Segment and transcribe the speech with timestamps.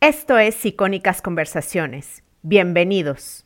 [0.00, 2.22] Esto es Icónicas Conversaciones.
[2.42, 3.44] Bienvenidos.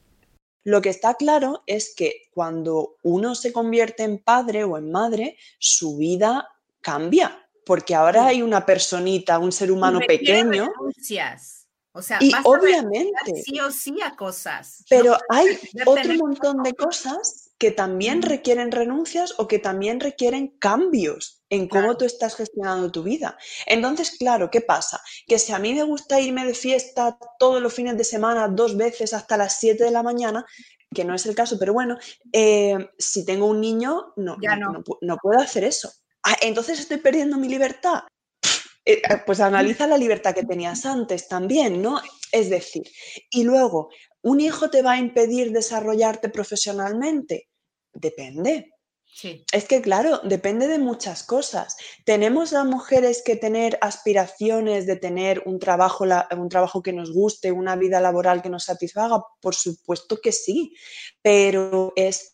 [0.64, 5.38] Lo que está claro es que cuando uno se convierte en padre o en madre,
[5.58, 6.46] su vida
[6.82, 10.70] cambia, porque ahora hay una personita, un ser humano pequeño.
[11.94, 13.34] O sea, y obviamente.
[13.42, 14.84] Sí o sí a cosas.
[14.90, 21.41] Pero hay otro montón de cosas que también requieren renuncias o que también requieren cambios
[21.52, 23.36] en cómo tú estás gestionando tu vida.
[23.66, 25.02] Entonces, claro, ¿qué pasa?
[25.26, 28.74] Que si a mí me gusta irme de fiesta todos los fines de semana, dos
[28.74, 30.46] veces hasta las 7 de la mañana,
[30.94, 31.98] que no es el caso, pero bueno,
[32.32, 34.82] eh, si tengo un niño, no, no.
[35.02, 35.92] no puedo hacer eso.
[36.24, 38.04] Ah, entonces estoy perdiendo mi libertad.
[38.86, 42.00] Eh, eh, pues analiza la libertad que tenías antes también, ¿no?
[42.32, 42.84] Es decir,
[43.30, 43.90] y luego,
[44.22, 47.50] ¿un hijo te va a impedir desarrollarte profesionalmente?
[47.92, 48.71] Depende.
[49.52, 51.76] Es que, claro, depende de muchas cosas.
[52.04, 56.04] ¿Tenemos las mujeres que tener aspiraciones de tener un trabajo,
[56.36, 59.22] un trabajo que nos guste, una vida laboral que nos satisfaga?
[59.40, 60.74] Por supuesto que sí,
[61.20, 62.32] pero es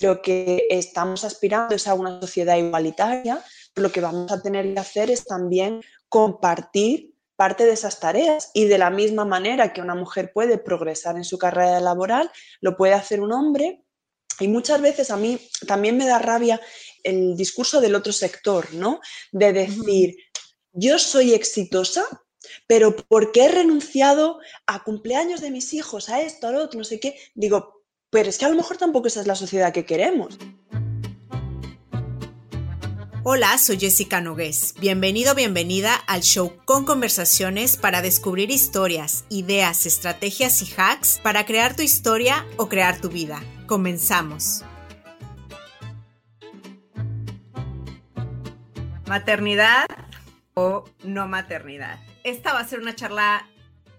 [0.00, 3.42] lo que estamos aspirando es a una sociedad igualitaria
[3.78, 8.64] lo que vamos a tener que hacer es también compartir parte de esas tareas y
[8.64, 12.30] de la misma manera que una mujer puede progresar en su carrera laboral,
[12.60, 13.84] lo puede hacer un hombre.
[14.40, 16.60] Y muchas veces a mí también me da rabia
[17.02, 19.00] el discurso del otro sector, ¿no?
[19.32, 20.16] De decir,
[20.72, 22.04] yo soy exitosa,
[22.66, 26.84] pero porque he renunciado a cumpleaños de mis hijos, a esto, a lo otro, no
[26.84, 27.18] sé qué?
[27.34, 30.38] Digo, pero es que a lo mejor tampoco esa es la sociedad que queremos.
[33.24, 34.74] Hola, soy Jessica Nogués.
[34.80, 41.76] Bienvenido, bienvenida al show con conversaciones para descubrir historias, ideas, estrategias y hacks para crear
[41.76, 43.42] tu historia o crear tu vida.
[43.68, 44.64] Comenzamos.
[49.06, 49.84] Maternidad
[50.54, 51.98] o no maternidad.
[52.24, 53.46] Esta va a ser una charla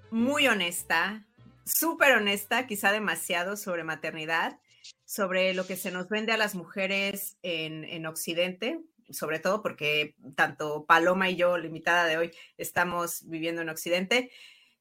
[0.09, 1.23] muy honesta,
[1.66, 4.59] súper honesta, quizá demasiado sobre maternidad,
[5.06, 8.81] sobre lo que se nos vende a las mujeres en, en Occidente,
[9.12, 14.31] sobre todo porque tanto Paloma y yo, la invitada de hoy, estamos viviendo en Occidente,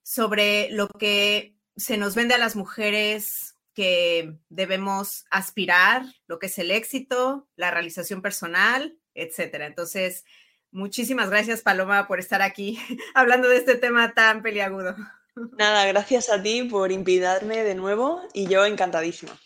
[0.02, 6.58] sobre lo que se nos vende a las mujeres que debemos aspirar, lo que es
[6.58, 9.66] el éxito, la realización personal, etcétera.
[9.66, 10.24] Entonces,
[10.72, 12.76] muchísimas gracias, Paloma, por estar aquí
[13.14, 14.96] hablando de este tema tan peliagudo.
[15.56, 19.38] Nada, gracias a ti por invitarme de nuevo y yo encantadísima.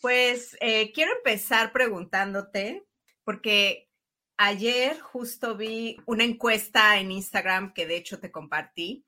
[0.00, 2.86] Pues eh, quiero empezar preguntándote,
[3.24, 3.90] porque
[4.36, 9.04] ayer justo vi una encuesta en Instagram que de hecho te compartí.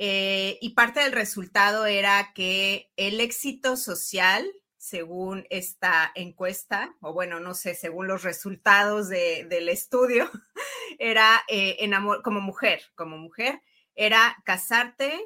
[0.00, 7.40] Eh, y parte del resultado era que el éxito social, según esta encuesta, o bueno,
[7.40, 10.30] no sé, según los resultados del estudio,
[11.00, 11.76] era eh,
[12.22, 13.60] como mujer, como mujer,
[13.96, 15.20] era casarte,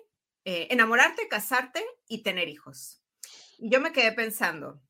[0.46, 3.02] eh, enamorarte, casarte y tener hijos.
[3.58, 4.80] Y yo me quedé pensando,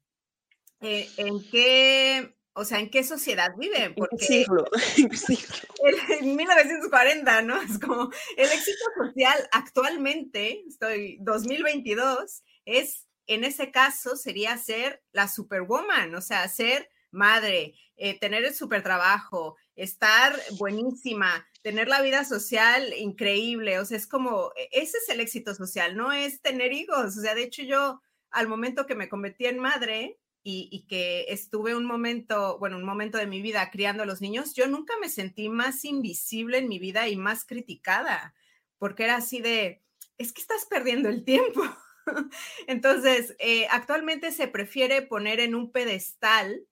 [0.78, 3.94] ¿en qué o sea, ¿en qué sociedad viven?
[3.94, 4.64] Porque siglo?
[6.20, 7.60] En 1940, ¿no?
[7.60, 15.28] Es como el éxito social actualmente, estoy 2022, es en ese caso sería ser la
[15.28, 22.24] superwoman, o sea, ser madre, eh, tener el super trabajo, estar buenísima, tener la vida
[22.24, 26.72] social increíble, o sea, es como, e, ese es el éxito social, no es tener
[26.72, 31.26] hijos, o sea, de hecho yo al momento que me convertí en madre, y, que
[31.28, 34.94] estuve un momento, bueno, un momento de mi vida criando a los niños, yo nunca
[35.00, 38.34] me sentí más invisible en mi vida y más criticada,
[38.78, 39.82] porque era así de,
[40.18, 41.62] es que estás perdiendo el tiempo.
[42.66, 46.66] Entonces, eh, actualmente se prefiere poner en un pedestal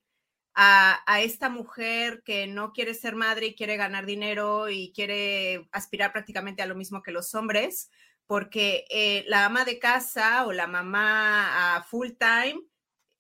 [0.55, 6.13] a, esta mujer que no quiere ser madre y quiere ganar dinero y quiere aspirar
[6.13, 7.91] prácticamente a lo mismo que los hombres,
[8.27, 12.61] porque eh, la ama de casa o la mamá a full time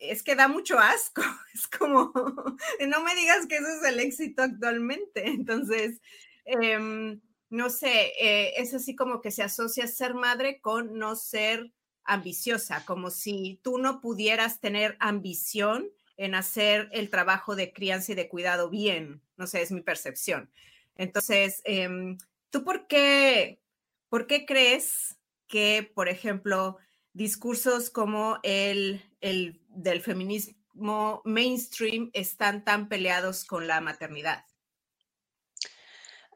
[0.00, 1.22] es que da mucho asco.
[1.54, 5.26] Es como, no me digas que eso es el éxito actualmente.
[5.26, 6.00] Entonces,
[6.44, 11.72] em, no sé, eh, es así como que se asocia ser madre con no ser
[12.04, 18.14] ambiciosa, como si tú no pudieras tener ambición en hacer el trabajo de crianza y
[18.14, 19.22] de cuidado bien.
[19.36, 20.50] No sé, es mi percepción.
[20.96, 22.18] Entonces, em,
[22.50, 23.60] ¿tú por qué,
[24.08, 26.78] por qué crees que, por ejemplo,
[27.12, 34.44] discursos como el, el del feminismo mainstream están tan peleados con la maternidad?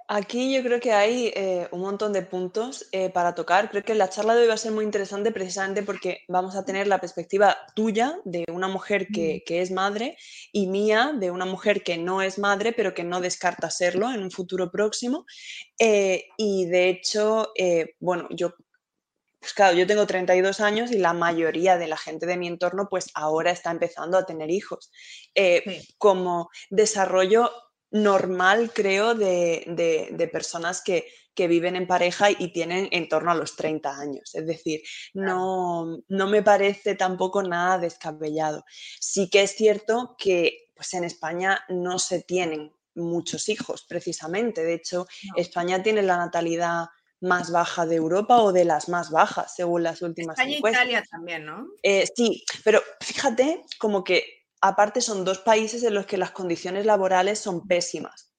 [0.06, 3.70] Aquí yo creo que hay eh, un montón de puntos eh, para tocar.
[3.70, 6.64] Creo que la charla de hoy va a ser muy interesante precisamente porque vamos a
[6.64, 10.18] tener la perspectiva tuya de una mujer que, es madre
[10.52, 14.22] y mía de una mujer que no es madre pero que no descarta serlo en
[14.22, 15.24] un futuro próximo.
[15.78, 17.48] Eh, y de hecho,
[17.98, 18.54] bueno, yo
[19.44, 22.88] pues claro, yo tengo 32 años y la mayoría de la gente de mi entorno
[22.88, 24.90] pues ahora está empezando a tener hijos.
[25.98, 27.50] Como desarrollo
[27.90, 31.04] normal, creo, de, personas que,
[31.36, 34.34] viven en pareja y tienen en torno a los 30 años.
[34.34, 34.80] Es decir,
[35.12, 38.64] no, no me parece tampoco nada descabellado.
[38.98, 44.64] Sí que es cierto que pues en España no se tienen muchos hijos, precisamente.
[44.64, 45.06] De hecho,
[45.36, 46.86] España tiene la natalidad
[47.24, 50.84] más baja de Europa o de las más bajas, según las últimas España encuestas.
[50.84, 51.66] Italia también, ¿no?
[51.82, 56.86] Eh, sí, pero fíjate como que aparte son dos países en los que las condiciones
[56.86, 58.34] laborales son pésimas.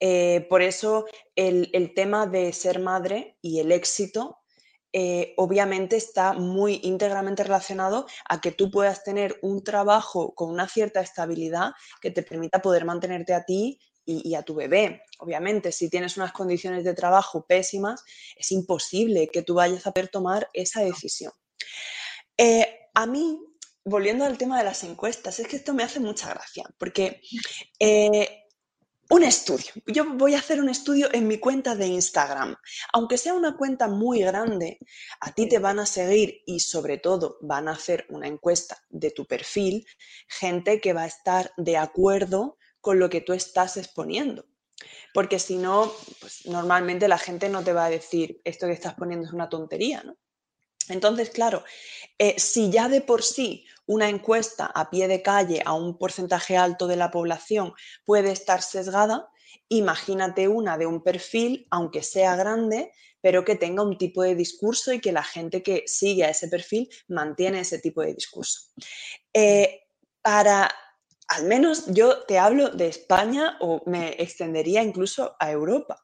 [0.00, 1.06] Eh, por eso
[1.36, 4.38] el, tema de ser madre y el éxito
[4.92, 10.66] eh, obviamente está muy íntegramente relacionado a que tú puedas tener un trabajo con una
[10.66, 15.02] cierta estabilidad que te permita poder mantenerte a ti y, a tu bebé.
[15.18, 18.02] Obviamente, si tienes unas condiciones de trabajo pésimas,
[18.36, 21.32] es imposible que tú vayas a poder tomar esa decisión.
[22.36, 23.38] Eh, a mí
[23.84, 27.20] volviendo al tema de las encuestas, es que esto me hace mucha gracia, porque
[27.78, 28.44] eh,
[29.10, 32.54] un estudio, yo voy a hacer un estudio en mi cuenta de Instagram,
[32.92, 34.78] aunque sea una cuenta muy grande,
[35.20, 39.10] a ti te van a seguir y sobre todo van a hacer una encuesta de
[39.10, 39.84] tu perfil,
[40.28, 44.46] gente que va a estar de acuerdo con lo que tú estás exponiendo.
[45.12, 48.94] Porque si no, pues normalmente la gente no te va a decir esto que estás
[48.94, 50.16] poniendo es una tontería, ¿no?
[50.88, 51.62] Entonces, claro,
[52.18, 56.56] eh, si ya de por sí una encuesta a pie de calle a un porcentaje
[56.56, 57.72] alto de la población
[58.04, 59.30] puede estar sesgada,
[59.68, 64.92] imagínate una de un perfil, aunque sea grande, pero que tenga un tipo de discurso
[64.92, 68.70] y que la gente que sigue a ese perfil mantiene ese tipo de discurso.
[69.32, 69.82] Eh,
[70.22, 70.70] para,
[71.30, 76.02] al menos yo te hablo de España o me extendería incluso a Europa.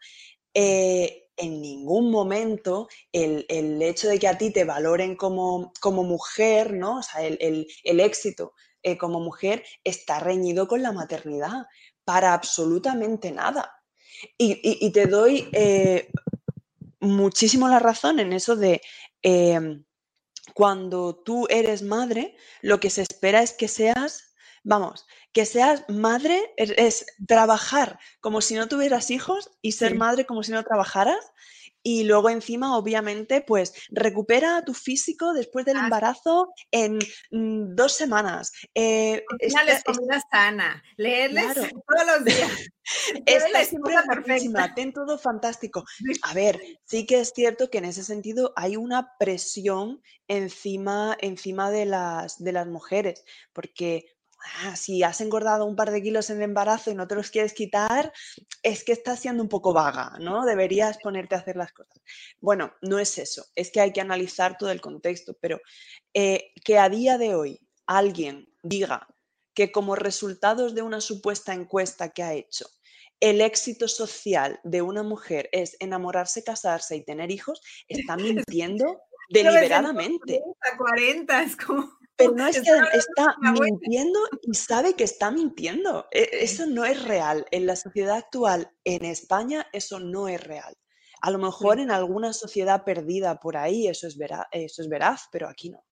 [0.54, 3.44] Eh, en ningún momento el,
[3.82, 7.00] hecho de que a ti te valoren como, como mujer, ¿no?
[7.00, 11.66] O sea, el, éxito eh, como mujer está reñido con la maternidad,
[12.04, 13.82] para absolutamente nada.
[14.38, 16.08] Y, te doy eh,
[17.00, 18.80] muchísimo la razón en eso de
[20.54, 24.25] cuando tú eres madre, lo que se espera es que seas,
[24.66, 30.42] vamos, que seas madre es, trabajar como si no tuvieras hijos y ser madre como
[30.42, 31.32] si no trabajaras.
[31.82, 36.98] Y luego encima, obviamente, pues recupera tu físico después del embarazo en
[37.30, 38.50] mm, dos semanas.
[38.74, 39.54] Eh, es
[39.84, 41.54] comida sana, leerles
[41.86, 42.50] todos los días.
[43.26, 44.74] Está siempre perfecta.
[44.74, 45.84] ten todo fantástico.
[46.22, 51.70] A ver, sí que es cierto que en ese sentido hay una presión encima, encima
[51.70, 54.15] de, las, de las mujeres, porque
[54.62, 57.30] Ah, si has engordado un par de kilos en el embarazo y no te los
[57.30, 58.12] quieres quitar,
[58.62, 60.44] es que estás siendo un poco vaga, ¿no?
[60.44, 62.00] Deberías ponerte a hacer las cosas.
[62.40, 65.60] Bueno, no es eso, es que hay que analizar todo el contexto, pero
[66.14, 69.06] eh, que a día de hoy alguien diga
[69.54, 72.66] que como resultados de una supuesta encuesta que ha hecho,
[73.20, 78.16] el éxito social de una mujer es enamorarse, casarse y tener hijos, está
[78.46, 79.00] mintiendo
[79.30, 80.42] deliberadamente.
[80.78, 81.96] 40, es como...
[82.16, 86.06] Pero no es que está mintiendo y sabe que está mintiendo.
[86.10, 87.46] E, eso no es real.
[87.50, 90.76] En la sociedad actual, en España, eso no es real.
[91.20, 95.28] A lo mejor en alguna sociedad perdida por ahí eso es, veraz, eso es veraz,
[95.32, 95.84] pero aquí no.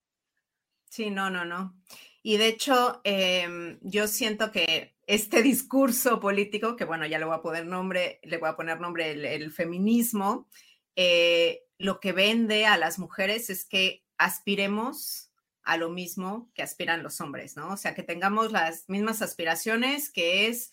[0.89, 1.75] Sí, no, no, no.
[2.23, 7.35] Y de hecho, em, yo siento que este discurso político, que bueno, ya le voy
[7.35, 10.49] a poner nombre, le voy a poner nombre el, feminismo,
[10.97, 15.33] eh, lo que vende a las mujeres es que aspiremos
[15.65, 17.73] a lo mismo que aspiran los hombres, ¿no?
[17.73, 20.71] O sea, que tengamos las mismas aspiraciones, que es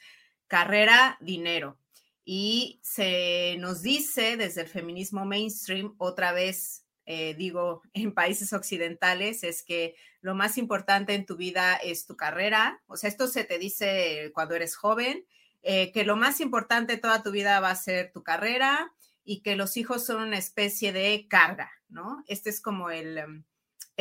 [0.47, 1.77] carrera, dinero.
[2.23, 9.43] Y se nos dice desde el feminismo mainstream, otra vez eh, digo, en países occidentales,
[9.43, 12.81] es que lo más importante en tu vida es tu carrera.
[12.87, 15.25] O sea, esto se te dice cuando eres joven,
[15.63, 18.93] eh, que lo más importante toda tu vida va a ser tu carrera
[19.23, 22.23] y que los hijos son una especie de carga, ¿no?
[22.27, 23.43] Este es como el, em,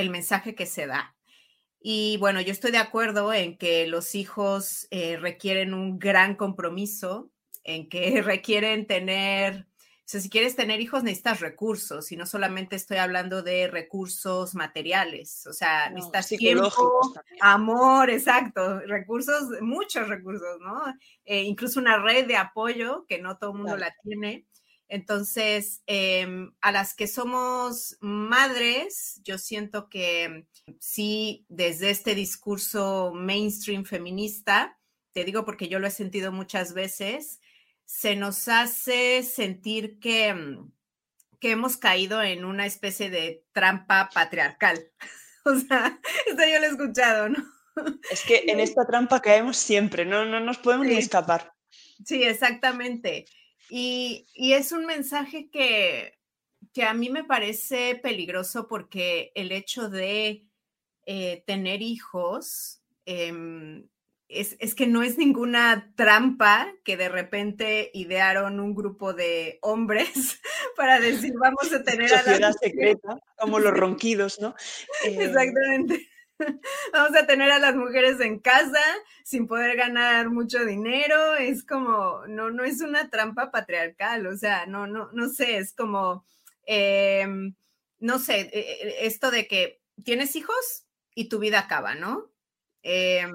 [0.01, 1.17] el mensaje que se da.
[1.81, 7.31] Y bueno, yo estoy de acuerdo en que los hijos eh, requieren un gran compromiso,
[7.65, 9.67] en que requieren tener
[10.11, 15.47] sea, si quieres tener hijos necesitas recursos y no solamente estoy hablando de recursos materiales,
[15.47, 20.83] o sea, necesitas tiempo, amor, exacto, recursos, muchos recursos, ¿no?
[21.25, 24.47] Eh, incluso una red de apoyo que no todo el mundo la tiene.
[24.91, 30.49] Entonces, em, a las que somos madres, yo siento que
[30.81, 34.81] sí, desde este discurso mainstream feminista,
[35.13, 37.41] te digo porque yo lo he sentido muchas veces,
[37.85, 40.73] se nos hace sentir que, mm,
[41.39, 44.79] que hemos caído en una especie de trampa patriarcal.
[45.43, 47.43] O sea, esto yo lo he escuchado, ¿no?
[48.11, 51.55] Es que en esta trampa caemos siempre, no, no nos podemos ni escapar.
[52.05, 53.25] Sí, exactamente.
[53.71, 56.19] Y, es un mensaje que,
[56.73, 60.47] que, a mí me parece peligroso porque el hecho de
[61.07, 63.89] eh, tener hijos em,
[64.31, 70.41] es, que no es ninguna trampa que de repente idearon un grupo de hombres
[70.77, 74.55] para decir vamos a tener a la secreta, como los ronquidos, ¿no?
[75.05, 76.09] Eh, Exactamente.
[76.93, 78.83] Vamos a tener a las mujeres en casa
[79.25, 81.37] sin poder ganar mucho dinero.
[81.37, 85.73] Es como, no, no es una trampa patriarcal, o sea, no, no, no sé, es
[85.73, 86.25] como,
[86.67, 87.55] em,
[87.99, 92.31] no sé, e, e, esto de que tienes hijos y tu vida acaba, ¿no?
[92.83, 93.27] Eh,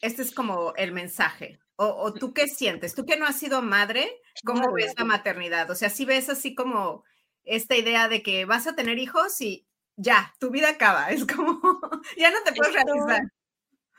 [0.00, 1.60] este es como el mensaje.
[1.76, 2.94] O, tú qué sientes?
[2.94, 5.68] Tú que no has sido madre, ¿cómo ves la maternidad?
[5.70, 7.02] O sea, si ves así como
[7.44, 11.10] esta idea de que vas a tener hijos y ya, tu vida acaba.
[11.10, 11.71] Es como,
[12.16, 13.22] ya no te puedes realizar.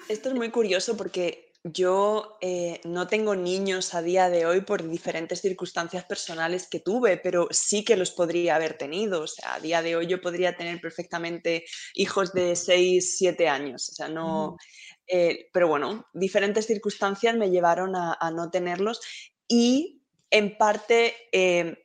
[0.09, 4.87] Esto es muy curioso porque yo eh, no tengo niños a día de hoy por
[4.87, 9.21] diferentes circunstancias personales que tuve, pero sí que los podría haber tenido.
[9.21, 13.87] O sea, a día de hoy yo podría tener perfectamente hijos de 6, 7 años.
[13.89, 14.57] O sea, no,
[15.07, 18.99] eh, pero bueno, diferentes circunstancias me llevaron a, no tenerlos
[19.47, 21.82] y en parte eh,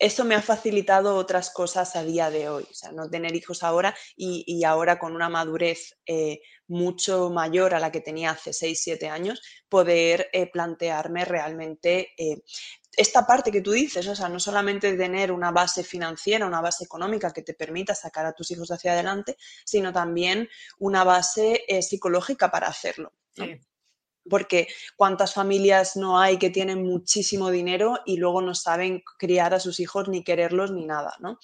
[0.00, 3.62] eso me ha facilitado otras cosas a día de hoy, o sea, no tener hijos
[3.62, 8.80] ahora y, ahora con una madurez eh, mucho mayor a la que tenía hace 6,
[8.82, 12.14] 7 años, poder plantearme realmente
[12.96, 16.84] esta parte que tú dices, o sea, no solamente tener una base financiera, una base
[16.84, 21.82] económica que te permita sacar a tus hijos hacia adelante, sino también una base eh,
[21.82, 23.12] psicológica para hacerlo.
[24.30, 29.60] Porque cuántas familias no hay que tienen muchísimo dinero y luego no saben criar a
[29.60, 31.38] sus hijos ni quererlos ni nada, ¿no?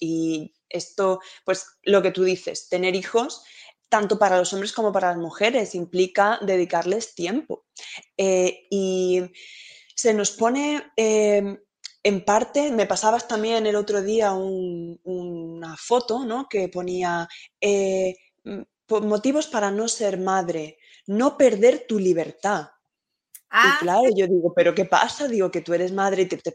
[0.00, 3.44] Y esto, pues lo que tú dices, tener hijos
[3.90, 7.66] tanto para los hombres como para las mujeres, implica dedicarles tiempo.
[8.16, 9.20] Eh, y
[9.94, 11.58] se nos pone em,
[12.02, 16.48] en parte, me pasabas también el otro día una foto ¿no?
[16.48, 17.28] que ponía
[17.60, 18.16] eh,
[18.88, 20.78] motivos para no ser madre,
[21.10, 22.68] no perder tu libertad.
[23.32, 25.26] y ah, claro, yo digo, ¿pero qué pasa?
[25.26, 26.52] Digo que tú eres madre y te, te,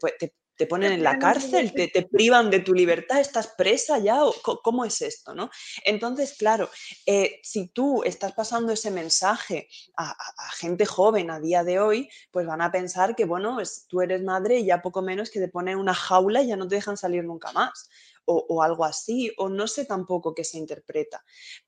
[0.55, 4.19] te ponen en la cárcel, te, privan de tu libertad, estás presa ya,
[4.63, 5.35] ¿cómo es esto?
[5.35, 5.49] ¿no?
[5.83, 6.69] Entonces, claro,
[7.05, 10.15] eh, si tú estás pasando ese mensaje a,
[10.57, 13.57] gente joven a día de hoy, pues van a pensar que, bueno,
[13.89, 16.67] tú eres madre y ya poco menos que te ponen una jaula y ya no
[16.67, 17.89] te dejan salir nunca más.
[18.25, 21.23] O, algo así, o no sé tampoco qué se interpreta.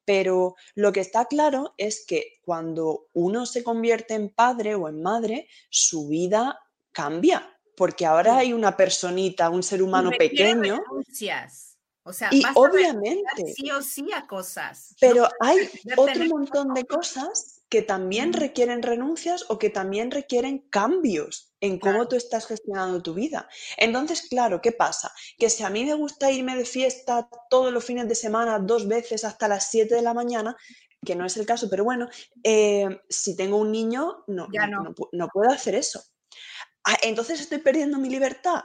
[0.06, 5.02] Pero lo que está claro es que cuando uno se convierte en padre o en
[5.02, 6.60] madre, su vida
[6.92, 10.82] cambia, porque ahora hay una personita, un ser humano pequeño.
[12.04, 13.54] O sea, y obviamente.
[13.54, 14.96] Sí o sí a cosas.
[15.00, 21.54] Pero hay otro montón de cosas que también requieren renuncias o que también requieren cambios
[21.60, 23.50] en cómo tú estás gestionando tu vida.
[23.78, 25.12] Entonces, claro, ¿qué pasa?
[25.38, 28.88] Que si a mí me gusta irme de fiesta todos los fines de semana, dos
[28.88, 30.56] veces hasta las 7 de la mañana,
[31.06, 32.08] que no es el caso, pero bueno,
[32.44, 34.48] eh, si tengo un niño, no,
[35.12, 36.04] no puedo hacer eso.
[36.86, 38.64] Ah, entonces estoy perdiendo mi libertad.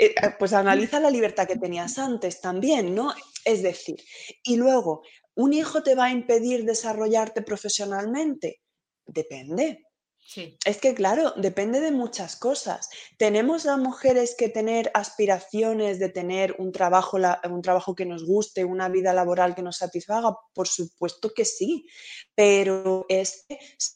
[0.00, 3.12] Eh, eh, pues analiza la libertad que tenías antes también, ¿no?
[3.44, 3.96] Es decir,
[4.42, 5.02] y luego,
[5.34, 8.60] ¿un hijo te va a impedir desarrollarte profesionalmente?
[9.06, 9.84] Depende.
[10.64, 12.88] Es que, claro, depende de muchas cosas.
[13.18, 17.18] ¿Tenemos las mujeres que tener aspiraciones de tener un trabajo,
[17.50, 20.36] un trabajo que nos guste, una vida laboral que nos satisfaga?
[20.54, 21.84] Por supuesto que sí,
[22.34, 23.46] pero es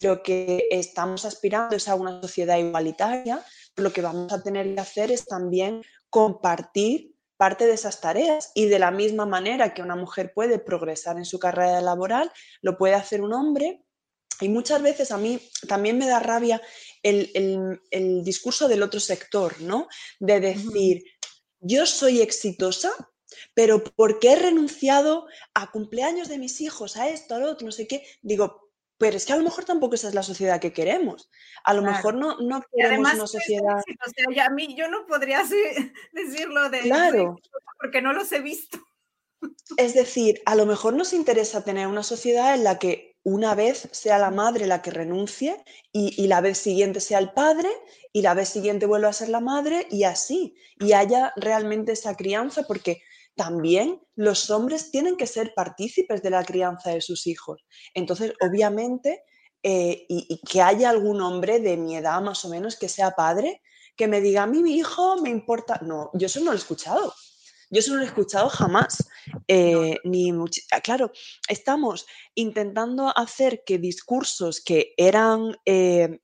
[0.01, 3.45] lo que estamos aspirando es a una sociedad igualitaria.
[3.77, 8.67] Lo que vamos a tener que hacer es también compartir parte de esas tareas y
[8.67, 12.31] de la misma manera que una mujer puede progresar en su carrera laboral,
[12.63, 13.85] lo puede hacer un hombre.
[14.41, 16.61] Y muchas veces a mí también me da rabia
[17.03, 17.81] el,
[18.25, 19.89] discurso del otro sector, ¿no?
[20.19, 21.05] De decir,
[21.61, 22.91] yo soy exitosa,
[23.55, 27.73] pero porque he renunciado a cumpleaños de mis hijos, a esto, a lo otro, no
[27.73, 28.64] sé qué, digo,
[28.99, 31.31] pero es que a lo mejor tampoco esa es la sociedad que queremos.
[31.65, 33.83] A lo mejor no, no queremos una sociedad.
[34.43, 35.43] a mí yo no podría
[36.13, 37.37] decirlo de claro.
[37.81, 38.79] porque no los he visto.
[39.77, 43.89] Es decir, a lo mejor nos interesa tener una sociedad en la que una vez
[43.93, 45.57] sea la madre la que renuncie
[45.93, 47.71] y, y, la vez siguiente sea el padre
[48.13, 52.17] y la vez siguiente vuelva a ser la madre y así, y haya realmente esa
[52.17, 53.03] crianza, porque
[53.35, 57.65] también los hombres tienen que ser partícipes de la crianza de sus hijos.
[57.95, 59.25] Entonces, obviamente,
[59.63, 63.63] eh, y, que haya algún hombre de mi edad más o menos que sea padre,
[63.97, 65.81] que me diga, a mí mi hijo me importa.
[65.83, 67.15] No, yo eso no lo he escuchado.
[67.71, 69.09] Yo eso no lo he escuchado jamás.
[69.49, 70.31] Eh, ni
[70.71, 71.11] ah, claro,
[71.49, 76.21] estamos intentando hacer que discursos que eran, eh,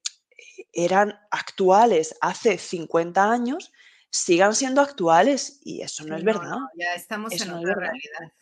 [0.73, 3.73] eran actuales hace 50 años
[4.11, 6.59] sigan siendo actuales y eso no es verdad.
[6.77, 8.33] ya estamos en otra realidad.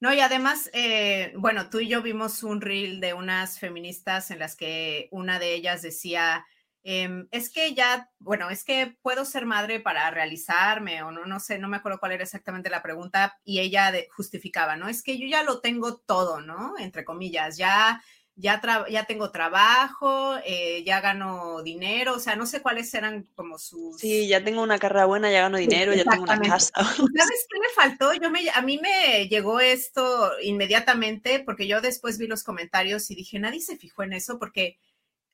[0.00, 4.38] No, y además, eh, bueno, tú y yo vimos un reel de unas feministas en
[4.38, 6.46] las que una de ellas decía,
[6.84, 11.40] em, es que ya, bueno, es que puedo ser madre para realizarme o no, no
[11.40, 14.88] sé, no me acuerdo cuál era exactamente la pregunta y ella justificaba, ¿no?
[14.88, 16.74] Es que yo ya lo tengo todo, ¿no?
[16.78, 18.00] Entre comillas, ya
[18.40, 23.58] ya, ya tengo trabajo, eh, ya gano dinero, o sea, no sé cuáles eran como
[23.58, 24.00] sus...
[24.00, 26.72] Sí, ya tengo una carrera buena, ya gano dinero, ya tengo una casa.
[26.76, 28.14] ¿Sabes qué me faltó?
[28.14, 33.16] Yo me, a mí me llegó esto inmediatamente porque yo después vi los comentarios y
[33.16, 34.78] dije, nadie se fijó en eso porque,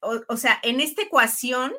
[0.01, 1.75] o, o sea, en esta ecuación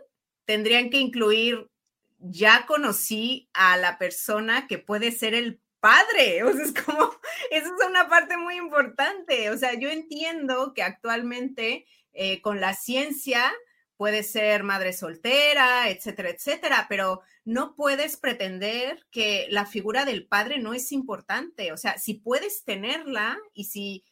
[0.46, 1.72] tendrían que incluir,
[2.20, 6.44] ya conocí a la persona que puede ser el padre.
[6.46, 7.12] O sea, es como,
[7.51, 9.50] eso es una parte muy importante.
[9.50, 13.51] O sea, yo entiendo que actualmente eh, con la ciencia
[13.98, 20.58] puede ser madre soltera, etcétera, etcétera, pero no puedes pretender que la figura del padre
[20.60, 21.72] no es importante.
[21.72, 24.04] O sea, si puedes tenerla y si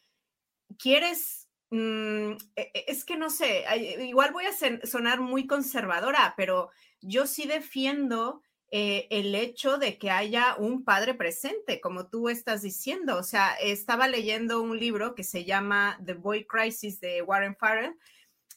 [0.78, 3.64] quieres, mm, e, e, es que no sé,
[4.00, 8.42] igual voy a sonar muy conservadora, pero yo sí defiendo
[8.76, 13.16] eh, el hecho de que haya un padre presente, como tú estás diciendo.
[13.16, 17.94] O sea, estaba leyendo un libro que se llama The Boy Crisis de Warren Farrell,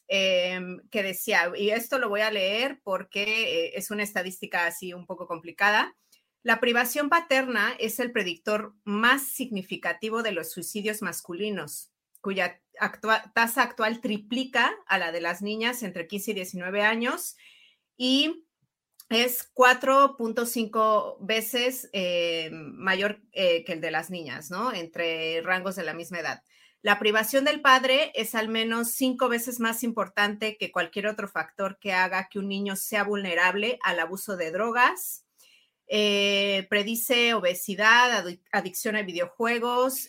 [0.08, 4.92] em, que decía, y esto lo voy a leer porque eh, es una estadística así
[4.92, 5.94] un poco complicada.
[6.42, 12.60] La privación paterna es el predictor más significativo de los suicidios masculinos, cuya
[13.34, 17.36] tasa actual triplica a la de las niñas entre 15 y 19 años
[17.96, 18.47] y
[19.08, 24.72] es 4.5 veces eh, mayor eh, que el de las niñas, ¿no?
[24.72, 26.42] Entre rangos de la misma edad.
[26.82, 31.78] La privación del padre es al menos cinco veces más importante que cualquier otro factor
[31.80, 35.24] que haga que un niño sea vulnerable al abuso de drogas.
[35.88, 40.08] Eh, predice obesidad, adicción a videojuegos,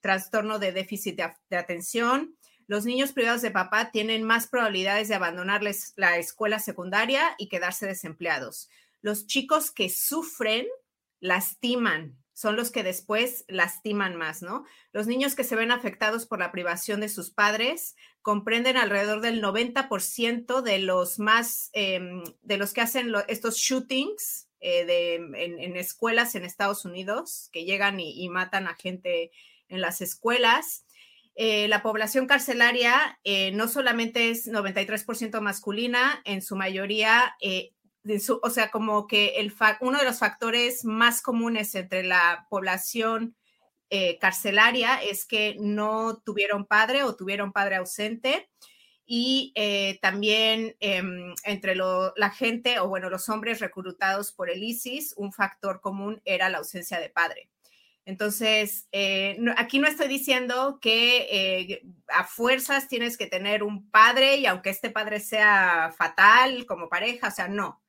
[0.00, 2.37] trastorno de déficit de atención,
[2.68, 7.86] los niños privados de papá tienen más probabilidades de abandonarles la escuela secundaria y quedarse
[7.86, 8.68] desempleados.
[9.00, 10.66] Los chicos que sufren
[11.18, 14.64] lastiman, son los que después lastiman más, ¿no?
[14.92, 19.40] Los niños que se ven afectados por la privación de sus padres comprenden alrededor del
[19.40, 26.44] 90% de los más, em, de los que hacen estos shootings eh, en, escuelas en
[26.44, 29.30] Estados Unidos, que llegan y matan a gente
[29.68, 30.84] en las escuelas.
[31.40, 37.74] Eh, la población carcelaria eh, no solamente es 93% masculina, en su mayoría, eh,
[38.42, 39.36] o sea, como que
[39.80, 43.36] uno de los factores más comunes entre la población
[44.20, 48.50] carcelaria es que no tuvieron padre o tuvieron padre ausente.
[49.06, 49.52] Y
[50.02, 55.80] también em, entre la gente, o bueno, los hombres reclutados por el ISIS, un factor
[55.80, 57.48] común era la ausencia de padre.
[58.08, 64.38] Entonces, eh, aquí no estoy diciendo que eh, a fuerzas tienes que tener un padre
[64.38, 67.82] y aunque este padre sea fatal como pareja, o sea, no.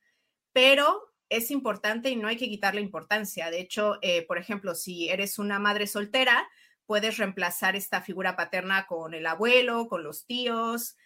[0.51, 3.49] Pero es importante y no hay que quitarle importancia.
[3.49, 6.49] De hecho, eh, por ejemplo, si eres una madre soltera,
[6.85, 10.97] puedes reemplazar esta figura paterna con el abuelo, con los tíos,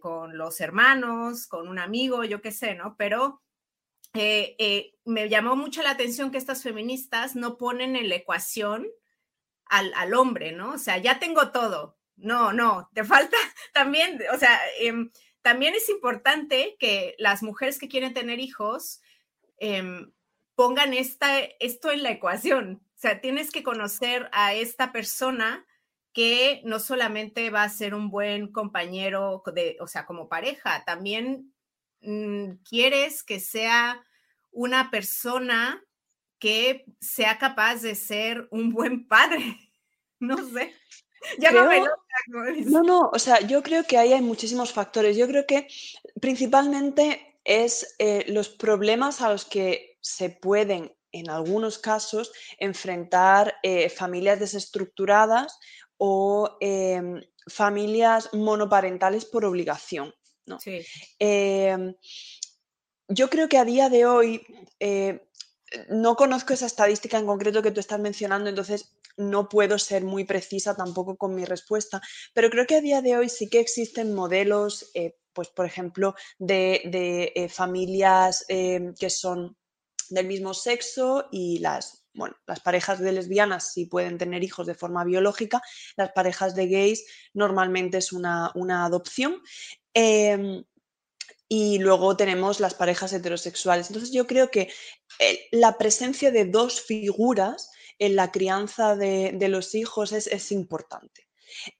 [0.00, 2.94] con los hermanos, con un amigo, yo qué sé, ¿no?
[2.96, 3.42] Pero
[4.14, 8.86] eh, eh, me llamó mucho la atención que estas feministas no ponen en la ecuación
[9.66, 10.74] al, hombre, ¿no?
[10.74, 11.98] O sea, ya tengo todo.
[12.16, 13.36] No, no, te falta
[13.74, 15.10] también, o sea, em,
[15.42, 19.00] también es importante que las mujeres que quieren tener hijos
[19.58, 20.12] em,
[20.54, 22.82] pongan esta, esto en la ecuación.
[22.94, 25.66] O sea, tienes que conocer a esta persona
[26.12, 31.53] que no solamente va a ser un buen compañero de, o sea, como pareja, también
[32.68, 34.04] quieres que sea
[34.50, 35.82] una persona
[36.38, 39.58] que sea capaz de ser un buen padre.
[40.20, 40.72] No sé.
[42.66, 45.18] no, no, o sea, yo creo que ahí hay muchísimos factores.
[45.18, 45.68] Yo creo que
[46.18, 53.90] principalmente es eh, los problemas a los que se pueden, en algunos casos, enfrentar eh,
[53.90, 55.58] familias desestructuradas
[55.98, 60.14] o em, familias monoparentales por obligación.
[60.46, 60.58] ¿No?
[61.18, 61.94] Em,
[63.08, 64.42] yo creo que a día de hoy
[64.80, 65.28] eh,
[65.88, 70.24] no conozco esa estadística en concreto que tú estás mencionando, entonces no puedo ser muy
[70.24, 72.00] precisa tampoco con mi respuesta,
[72.32, 76.14] pero creo que a día de hoy sí que existen modelos, eh, pues por ejemplo,
[76.38, 79.56] de, eh, familias que son
[80.10, 84.74] del mismo sexo y las, bueno, las parejas de lesbianas sí pueden tener hijos de
[84.74, 85.62] forma biológica,
[85.96, 88.52] las parejas de gays normalmente es una,
[88.84, 89.42] adopción.
[89.94, 90.64] Em,
[91.48, 93.88] y luego tenemos las parejas heterosexuales.
[93.88, 94.70] Entonces yo creo que
[95.20, 101.28] eh, la presencia de dos figuras en la crianza de, los hijos es, importante.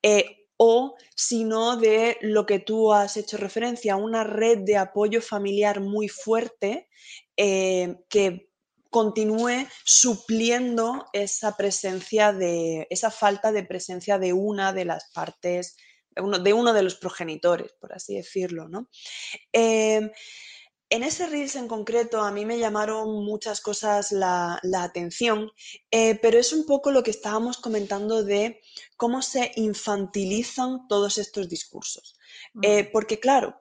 [0.02, 5.20] Eh, o si no, de lo que tú has hecho referencia, una red de apoyo
[5.20, 6.88] familiar muy fuerte
[7.36, 8.48] eh, que
[8.90, 15.76] continúe supliendo esa presencia de, esa falta de presencia de una de las partes
[16.14, 18.68] de uno de los progenitores, por así decirlo.
[18.68, 18.88] ¿no?
[19.52, 20.10] Em,
[20.90, 25.50] en ese Reels en concreto a mí me llamaron muchas cosas la, atención,
[25.90, 28.60] eh, pero es un poco lo que estábamos comentando de
[28.96, 32.18] cómo se infantilizan todos estos discursos.
[32.62, 33.56] Eh, porque claro,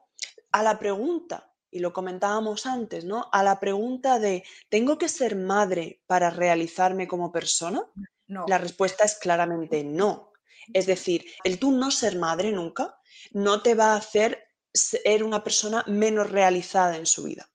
[0.51, 3.29] a la pregunta, y lo comentábamos antes, ¿no?
[3.31, 7.83] A la pregunta de ¿tengo que ser madre para realizarme como persona?
[8.27, 8.45] No.
[8.47, 10.32] La respuesta es claramente no.
[10.73, 12.95] Es decir, el tú no ser madre nunca
[13.31, 17.49] no te va a hacer ser una persona menos realizada en su vida.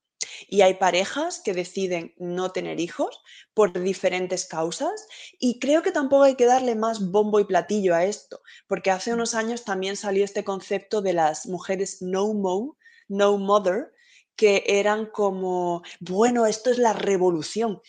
[0.46, 3.20] Y hay parejas que deciden no tener hijos
[3.54, 5.06] por diferentes causas
[5.38, 9.12] y creo que tampoco hay que darle más bombo y platillo a esto, porque hace
[9.12, 12.76] unos años también salió este concepto de las mujeres no mo,
[13.08, 13.92] no mother,
[14.36, 17.80] que eran como, bueno, esto es la revolución.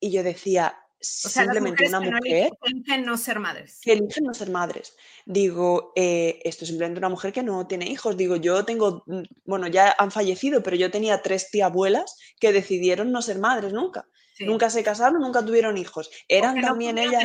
[0.00, 3.80] Y yo decía, simplemente una mujer que eligen no ser madres.
[3.82, 4.96] Que eligen no ser madres.
[5.24, 8.16] Digo, eh, esto es simplemente una mujer que no tiene hijos.
[8.16, 13.12] Digo, yo tengo, mm, bueno, ya han fallecido, pero yo tenía tres abuelas que decidieron
[13.12, 14.06] no ser madres nunca.
[14.40, 16.10] Nunca se casaron, nunca tuvieron hijos.
[16.28, 17.24] Eran también ellas.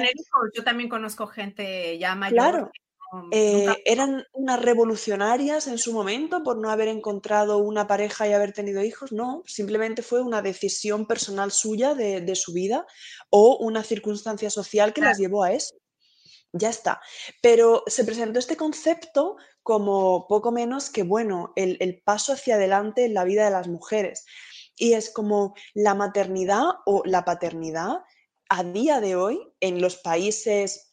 [0.56, 2.72] Yo también conozco gente ya mayor claro.
[3.32, 8.54] Eh, eran unas revolucionarias en su momento por no haber encontrado una pareja y haber
[8.54, 12.86] tenido hijos, no, simplemente fue una decisión personal suya de, su vida
[13.30, 15.76] o una circunstancia social que las llevó a eso.
[16.54, 17.02] Ya está.
[17.41, 23.06] Pero se presentó este concepto como poco menos que, bueno, el, el paso hacia adelante
[23.06, 24.26] en la vida de las mujeres.
[24.78, 28.04] Y es como la maternidad o la paternidad
[28.50, 30.91] a día de hoy en los países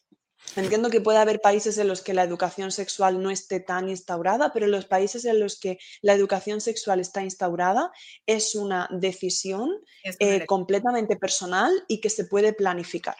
[0.56, 4.52] Entiendo que puede haber países en los que la educación sexual no esté tan instaurada,
[4.52, 7.92] pero en los países en los que la educación sexual está instaurada
[8.26, 9.70] es una decisión
[10.04, 13.16] eh, completamente personal y que se puede planificar.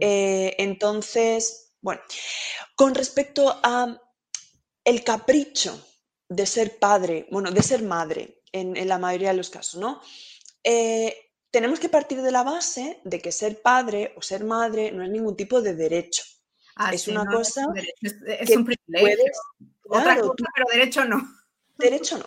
[0.00, 2.00] Eh, entonces, bueno,
[2.76, 4.00] con respecto a
[4.84, 5.84] el capricho
[6.28, 10.00] de ser padre, bueno, de ser madre en, la mayoría de los casos, ¿no?
[10.62, 15.02] Eh, tenemos que partir de la base de que ser padre o ser madre no
[15.02, 16.22] es ningún tipo de derecho.
[16.76, 17.66] Ah, es una cosa.
[18.00, 19.32] Es, un, privilegio.
[19.88, 21.20] Otra cosa, pero derecho no.
[21.76, 22.26] Derecho no.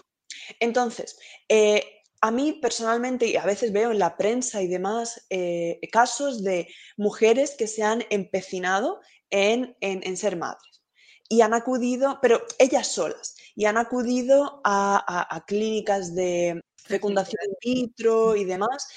[0.59, 5.79] Entonces, eh, a mí personalmente, y a veces veo en la prensa y demás, eh,
[5.91, 9.75] casos de mujeres que se han empecinado en,
[10.17, 10.83] ser madres
[11.29, 18.35] y han acudido, pero ellas solas, y han acudido a clínicas de fecundación in vitro
[18.35, 18.87] y demás.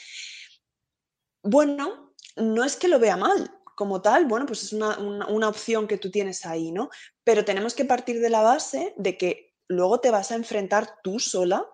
[1.43, 5.99] Bueno, no es que lo vea mal como tal, bueno, pues es una, opción que
[5.99, 6.89] tú tienes ahí, ¿no?
[7.25, 11.21] Pero tenemos que partir de la base de que luego te vas a enfrentar tú
[11.21, 11.67] sola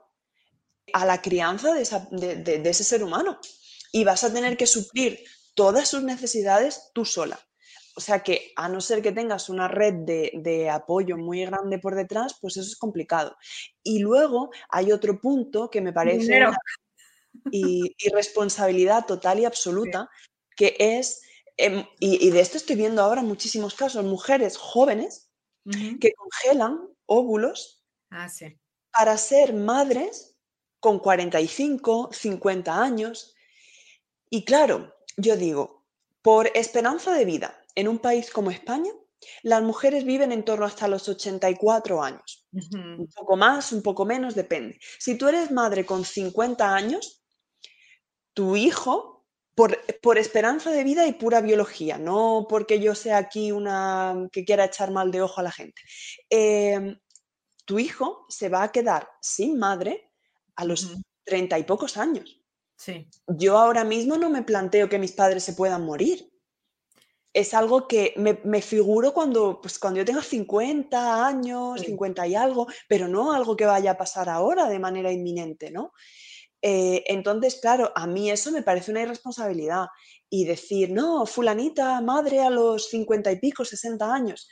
[0.93, 3.39] a la crianza de, de ese ser humano
[3.93, 5.23] y vas a tener que suplir
[5.55, 7.39] todas sus necesidades tú sola.
[7.95, 11.95] O sea que a no ser que tengas una red de, apoyo muy grande por
[11.95, 13.37] detrás, pues eso es complicado.
[13.83, 16.41] Y luego hay otro punto que me parece
[17.51, 20.09] y, responsabilidad total y absoluta,
[20.57, 21.23] que es,
[21.57, 25.29] em, y, de esto estoy viendo ahora muchísimos casos, mujeres jóvenes
[26.01, 28.27] que congelan óvulos ah,
[28.91, 30.37] para ser madres
[30.81, 33.35] con 45, 50 años.
[34.29, 35.85] Y claro, yo digo,
[36.23, 38.91] por esperanza de vida, en un país como España,
[39.43, 42.47] las mujeres viven en torno hasta los 84 años.
[42.53, 44.79] Un poco más, un poco menos, depende.
[44.99, 47.23] Si tú eres madre con 50 años,
[48.35, 49.13] tu hijo
[49.55, 54.65] por, esperanza de vida y pura biología, no porque yo sea aquí una que quiera
[54.65, 55.81] echar mal de ojo a la gente.
[56.31, 56.99] Em,
[57.65, 60.11] tu hijo se va a quedar sin madre
[60.57, 62.43] a los treinta y pocos años.
[62.77, 63.09] Sí.
[63.29, 66.32] Yo ahora mismo no me planteo que mis padres se puedan morir.
[67.33, 72.67] Es algo que me, figuro cuando, pues cuando yo tenga 50 años, 50 y algo,
[72.89, 75.93] pero no algo que vaya a pasar ahora de manera inminente, ¿no?
[76.61, 79.87] Eh, entonces, claro, a mí eso me parece una irresponsabilidad.
[80.31, 84.49] Y decir, no, fulanita, madre a los cincuenta y pico, 60 años,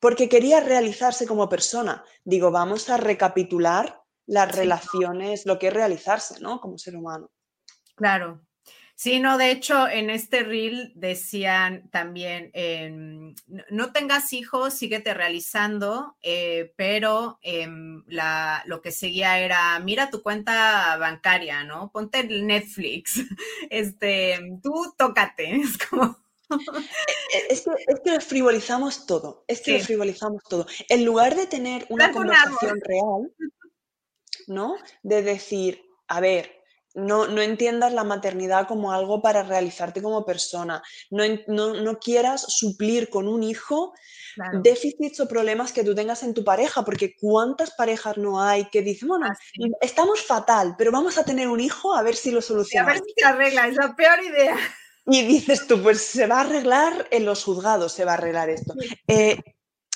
[0.00, 2.04] porque quería realizarse como persona.
[2.24, 6.60] Digo, vamos a recapitular las relaciones, lo que es realizarse, ¿no?
[6.60, 7.30] Como ser humano.
[7.94, 8.44] Claro,
[9.02, 13.34] Sí, no, de hecho, en este reel decían también, em,
[13.68, 20.96] no tengas hijos, síguete realizando, eh, pero em, lo que seguía era, mira tu cuenta
[20.98, 21.90] bancaria, ¿no?
[21.90, 23.14] Ponte el Netflix,
[23.70, 26.16] este, tú tócate, es como...
[26.52, 27.64] E, e, es
[28.04, 30.64] que, frivolizamos todo, es que frivolizamos todo.
[30.88, 33.34] En lugar de tener una conversación real,
[34.46, 34.76] ¿no?
[35.02, 36.61] De decir, a ver,
[36.94, 40.82] no, no, entiendas la maternidad como algo para realizarte como persona.
[41.10, 43.94] No, no, quieras suplir con un hijo
[44.62, 48.82] déficits o problemas que tú tengas en tu pareja, porque cuántas parejas no hay que
[48.82, 49.36] dicen, bueno, ah,
[49.80, 52.92] estamos fatal, pero vamos a tener un hijo a ver si lo solucionamos.
[52.92, 54.56] a ver si se arregla, es la peor idea.
[55.06, 58.48] Y dices tú, pues se va a arreglar en los juzgados, se va a arreglar
[58.50, 58.74] esto.
[59.08, 59.36] Eh,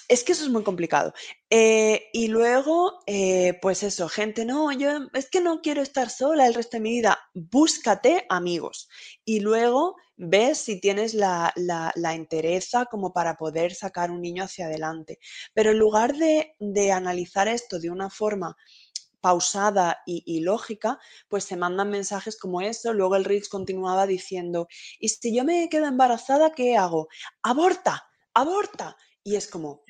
[0.09, 1.13] es que eso es muy complicado.
[1.51, 6.47] Eh, y luego, eh, pues eso, gente, no, yo es que no quiero estar sola
[6.47, 7.19] el resto de mi vida.
[7.35, 8.89] Búscate amigos.
[9.25, 14.67] Y luego ves si tienes la, la, entereza como para poder sacar un niño hacia
[14.67, 15.19] adelante.
[15.55, 16.55] Pero en lugar de,
[16.93, 18.57] analizar esto de una forma
[19.21, 22.93] pausada y, lógica, pues se mandan mensajes como eso.
[22.93, 24.69] Luego el Rich continuaba diciendo,
[25.01, 27.09] ¿y si yo me quedo embarazada, qué hago?
[27.43, 28.97] Aborta, aborta.
[29.27, 29.83] Y es como...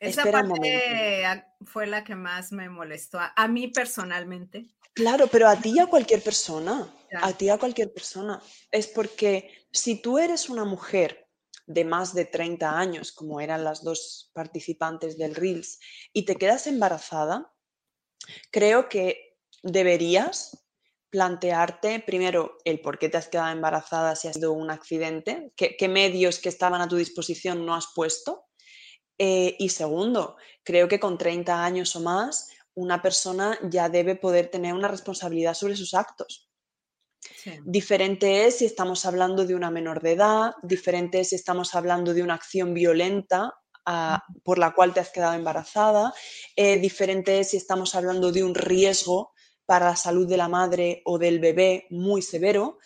[0.00, 1.34] Esa parte
[1.66, 4.66] fue la que más me molestó, a, mí personalmente.
[4.94, 8.42] Claro, pero a ti y a cualquier persona, a ti y a cualquier persona.
[8.70, 11.28] Es porque si tú eres una mujer
[11.66, 15.78] de más de 30 años, como eran las dos participantes del Reels,
[16.14, 17.52] y te quedas embarazada,
[18.50, 20.66] creo que deberías
[21.10, 25.88] plantearte primero el por qué te has quedado embarazada si ha sido un accidente, qué
[25.88, 28.46] medios que estaban a tu disposición no has puesto
[29.18, 34.48] eh, y segundo, creo que con 30 años o más, una persona ya debe poder
[34.50, 36.50] tener una responsabilidad sobre sus actos.
[37.64, 42.12] Diferente es si estamos hablando de una menor de edad, diferente es si estamos hablando
[42.12, 43.54] de una acción violenta
[43.86, 46.12] ah, por la cual te has quedado embarazada,
[46.56, 49.32] eh, diferente es si estamos hablando de un riesgo
[49.64, 52.78] para la salud de la madre o del bebé muy severo.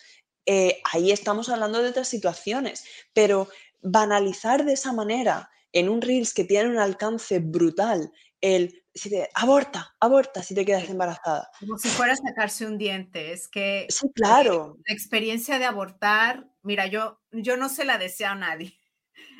[0.45, 3.49] Eh, ahí estamos hablando de otras situaciones, pero
[3.81, 9.29] banalizar de esa manera en un Reels que tiene un alcance brutal, el si te,
[9.33, 11.49] aborta, aborta si te quedas embarazada.
[11.59, 14.77] Como si fuera a sacarse un diente, es que sí, claro.
[14.85, 18.77] la experiencia de abortar, mira, yo, yo no se la deseo a nadie,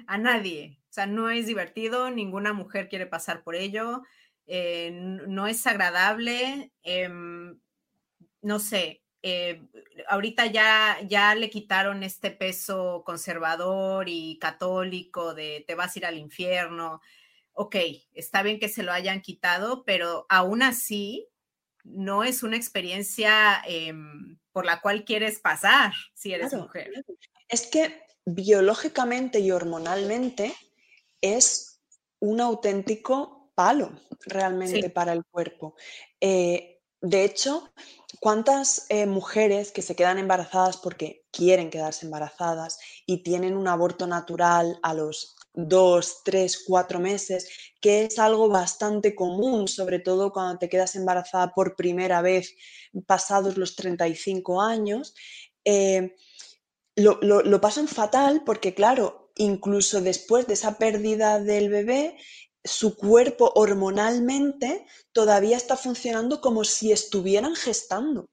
[0.07, 0.79] a nadie.
[0.89, 4.01] O sea, no es divertido, ninguna mujer quiere pasar por ello,
[4.47, 7.59] eh, no es agradable, em,
[8.41, 9.62] no sé, eh,
[10.08, 16.05] ahorita ya, ya le quitaron este peso conservador y católico de te vas a ir
[16.05, 17.01] al infierno.
[17.53, 17.75] Ok,
[18.13, 21.27] está bien que se lo hayan quitado, pero aún así
[21.84, 26.91] no es una experiencia em, por la cual quieres pasar si eres mujer.
[27.49, 30.53] Es que biológicamente y hormonalmente
[31.21, 31.82] es
[32.19, 33.91] un auténtico palo
[34.25, 35.75] realmente para el cuerpo.
[36.21, 37.71] Eh, de hecho,
[38.19, 44.05] ¿cuántas eh, mujeres que se quedan embarazadas porque quieren quedarse embarazadas y tienen un aborto
[44.05, 47.49] natural a los dos, tres, cuatro meses,
[47.81, 52.55] que es algo bastante común, sobre todo cuando te quedas embarazada por primera vez
[53.05, 55.15] pasados los 35 años?
[55.63, 56.15] Eh,
[56.95, 62.17] lo, lo pasan fatal porque, claro, incluso después de esa pérdida del bebé,
[62.63, 68.29] su cuerpo hormonalmente todavía está funcionando como si estuvieran gestando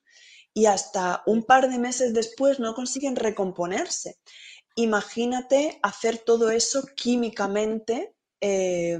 [0.56, 4.18] y hasta un par de meses después no consiguen recomponerse.
[4.74, 8.98] Imagínate hacer todo eso químicamente, eh,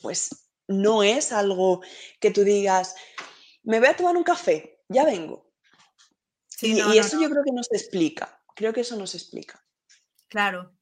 [0.00, 1.82] pues no es algo
[2.20, 2.94] que tú digas,
[3.62, 5.50] me voy a tomar un café, ya vengo.
[6.60, 9.64] y, eso yo creo que nos explica, creo que eso nos explica.
[10.28, 10.74] Claro.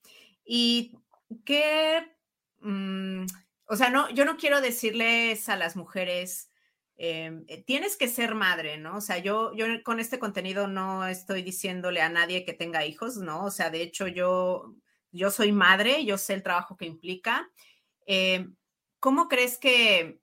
[0.45, 0.99] ¿Y
[1.45, 2.17] qué
[2.63, 3.27] Mm,
[3.67, 6.51] o sea, no, yo no quiero decirles a las mujeres,
[6.97, 8.97] em, eh, tienes que ser madre, ¿no?
[8.97, 13.17] O sea, yo, yo con este contenido no estoy diciéndole a nadie que tenga hijos,
[13.17, 13.45] ¿no?
[13.45, 14.75] O sea, de hecho yo,
[15.11, 17.51] yo soy madre, yo sé el trabajo que implica.
[18.07, 18.57] Em,
[19.01, 20.21] ¿Cómo crees que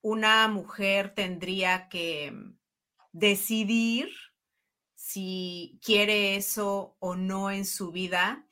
[0.00, 2.32] una mujer tendría que
[3.12, 4.08] decidir
[4.94, 8.46] si quiere eso o no en su vida,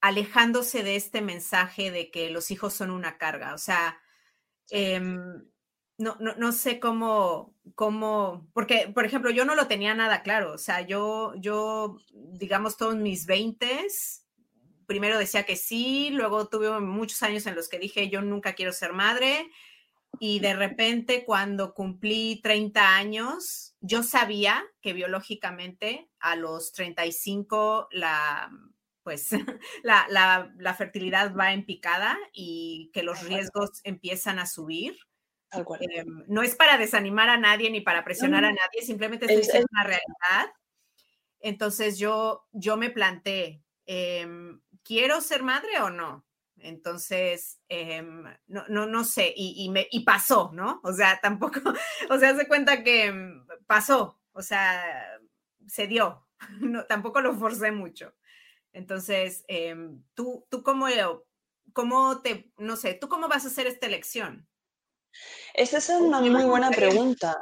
[0.00, 3.54] alejándose de este mensaje de que los hijos son una carga.
[3.54, 4.00] O sea,
[4.70, 5.44] em,
[5.98, 10.52] no, no, sé cómo, cómo, porque, por ejemplo, yo no lo tenía nada claro.
[10.52, 14.24] O sea, yo, yo, digamos, todos mis veintes,
[14.86, 18.72] primero decía que sí, luego tuve muchos años en los que dije, yo nunca quiero
[18.72, 19.50] ser madre.
[20.20, 28.50] Y de repente, cuando cumplí 30 años, yo sabía que biológicamente a los 35 la,
[29.08, 29.30] pues,
[29.84, 34.98] la, la, fertilidad va en picada y que los riesgos empiezan a subir.
[35.50, 39.82] Em, no es para desanimar a nadie ni para presionar a nadie, simplemente es, una
[39.82, 40.52] realidad.
[41.40, 46.26] Entonces yo, yo me planteé, em, ¿quiero ser madre o no?
[46.58, 50.82] Entonces, em, no, no, no, sé, y, me, y pasó, ¿no?
[50.84, 51.60] O sea, tampoco,
[52.10, 55.18] o sea, se cuenta que mm, pasó, o sea,
[55.66, 56.28] se dio,
[56.60, 58.12] no, tampoco lo forcé mucho.
[58.72, 60.86] Entonces, em, ¿tú, tú cómo,
[61.72, 64.48] cómo te, no sé, tú cómo vas a hacer esta elección?
[65.54, 67.36] Esa es una muy buena pregunta.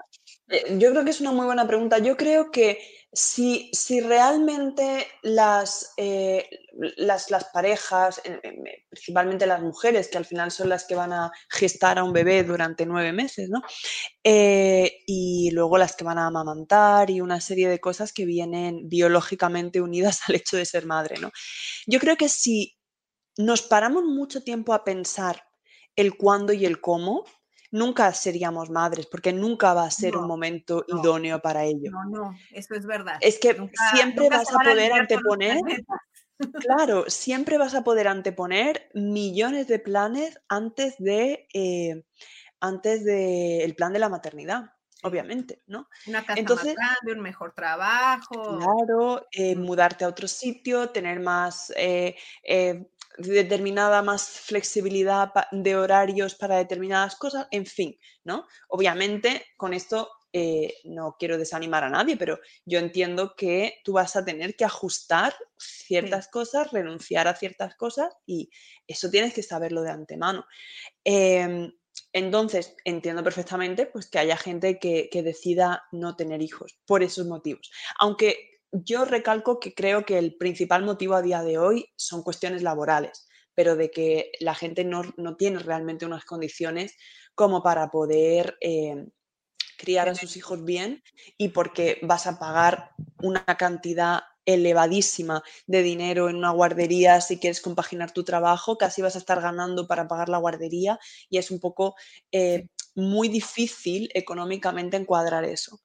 [0.48, 1.98] Eh, yo creo que es una muy buena pregunta.
[1.98, 2.78] Yo creo que
[3.12, 6.48] si, si realmente las, eh,
[6.96, 8.40] las, parejas, eh,
[8.90, 12.44] principalmente las mujeres, que al final son las que van a gestar a un bebé
[12.44, 13.62] durante nueve meses, ¿no?
[14.28, 19.80] y luego las que van a amamantar y una serie de cosas que vienen biológicamente
[19.80, 21.30] unidas al hecho de ser madre, ¿no?
[21.86, 22.76] Yo creo que si
[23.38, 25.44] nos paramos mucho tiempo a pensar
[25.94, 27.24] el cuándo y el cómo,
[27.76, 31.90] nunca seríamos madres, porque nunca va a ser un momento idóneo para ello.
[31.90, 33.18] No, no, eso es verdad.
[33.20, 33.56] Es que
[33.94, 35.60] siempre vas a poder anteponer,
[36.60, 42.04] claro, siempre vas a poder anteponer millones de planes antes de, eh,
[42.60, 44.72] antes del plan de la maternidad.
[45.02, 45.88] Obviamente, ¿no?
[46.06, 48.58] Una casa Entonces, más grande, un mejor trabajo.
[48.58, 52.16] Claro, eh, mudarte a otro sitio, tener más eh,
[53.18, 58.46] determinada más flexibilidad de horarios para determinadas cosas, en fin, ¿no?
[58.68, 64.16] Obviamente, con esto eh, no quiero desanimar a nadie, pero yo entiendo que tú vas
[64.16, 68.50] a tener que ajustar ciertas cosas, renunciar a ciertas cosas y
[68.86, 70.44] eso tienes que saberlo de antemano.
[71.04, 71.72] Em,
[72.12, 77.26] entonces, entiendo perfectamente pues, que haya gente que, que decida no tener hijos por esos
[77.26, 77.70] motivos.
[77.98, 82.62] Aunque yo recalco que creo que el principal motivo a día de hoy son cuestiones
[82.62, 85.02] laborales, pero de que la gente no,
[85.36, 86.96] tiene realmente unas condiciones
[87.34, 89.06] como para poder eh,
[89.78, 91.02] criar a sus hijos bien
[91.36, 92.90] y porque vas a pagar
[93.22, 99.16] una cantidad elevadísima de dinero en una guardería si quieres compaginar tu trabajo, casi vas
[99.16, 100.98] a estar ganando para pagar la guardería
[101.28, 101.96] y es un poco
[102.30, 105.80] eh, muy difícil económicamente encuadrar eso.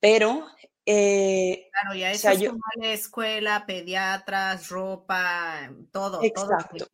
[0.00, 0.46] Pero
[0.90, 6.86] eh, claro, ya eso es escuela, pediatras, ropa, todo, exacto,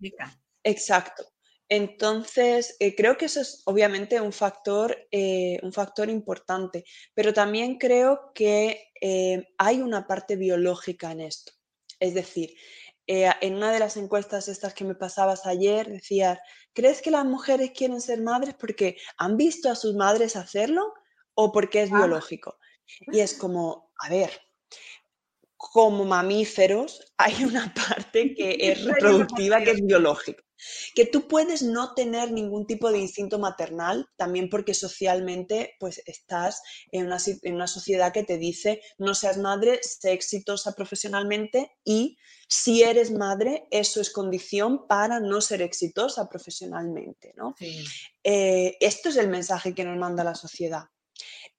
[0.64, 1.24] Exacto.
[1.68, 7.78] Entonces, eh, creo que eso es obviamente un factor, eh, un factor importante, pero también
[7.78, 8.90] creo que
[9.58, 11.52] hay una parte biológica en esto.
[12.00, 12.50] Es decir,
[13.06, 16.40] en una de las encuestas estas que me pasabas ayer, decías,
[16.72, 20.94] ¿crees que las mujeres quieren ser madres porque han visto a sus madres hacerlo
[21.34, 22.58] o porque es biológico?
[23.12, 24.30] Y es como, a ver,
[25.56, 30.42] como mamíferos hay una parte que es reproductiva, que es biológica.
[30.94, 36.62] Que tú puedes no tener ningún tipo de instinto maternal, también porque socialmente pues estás
[36.90, 42.16] en una, en una sociedad que te dice no seas madre, sé exitosa profesionalmente y
[42.48, 47.34] si eres madre, eso es condición para no ser exitosa profesionalmente.
[47.36, 47.54] ¿no?
[48.22, 50.84] Eh, esto es el mensaje que nos manda la sociedad.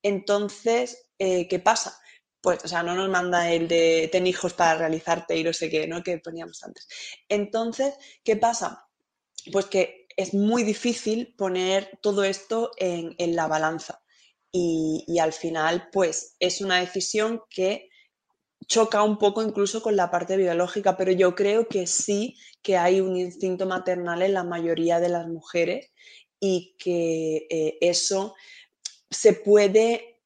[0.02, 1.98] Entonces, eh, ¿qué pasa?
[2.40, 5.68] Pues, o sea, no nos manda el de ten hijos para realizarte y no sé
[5.68, 6.02] qué, ¿no?
[6.02, 6.86] Que poníamos antes.
[7.28, 8.88] Entonces, ¿qué pasa?
[9.52, 14.02] Pues que es muy difícil poner todo esto en, la balanza.
[14.52, 17.90] Y, al final, pues es una decisión que
[18.66, 23.00] choca un poco incluso con la parte biológica, pero yo creo que sí que hay
[23.00, 25.92] un instinto maternal en la mayoría de las mujeres
[26.40, 28.34] y que eh, eso
[29.10, 30.20] se puede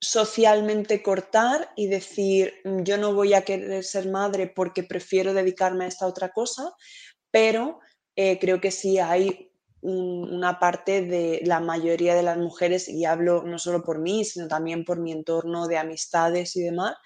[0.00, 5.84] socialmente cortar y decir, mm, yo no voy a querer ser madre porque prefiero dedicarme
[5.84, 6.74] a esta otra cosa,
[7.30, 7.78] pero
[8.16, 13.42] eh, creo que sí hay una parte de la mayoría de las mujeres, y hablo
[13.42, 16.96] no solo por mí, sino también por mi entorno de amistades y demás,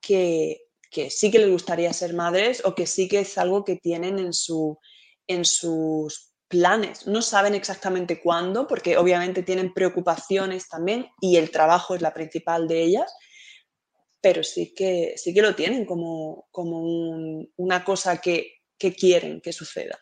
[0.00, 0.62] que,
[1.10, 4.32] sí que les gustaría ser madres o que sí que es algo que tienen en,
[4.32, 4.78] su,
[5.26, 7.06] en sus planes.
[7.06, 12.68] No saben exactamente cuándo, porque obviamente tienen preocupaciones también y el trabajo es la principal
[12.68, 13.12] de ellas,
[14.20, 19.52] pero sí que, sí que lo tienen como, como una cosa que, que quieren que
[19.52, 19.98] suceda.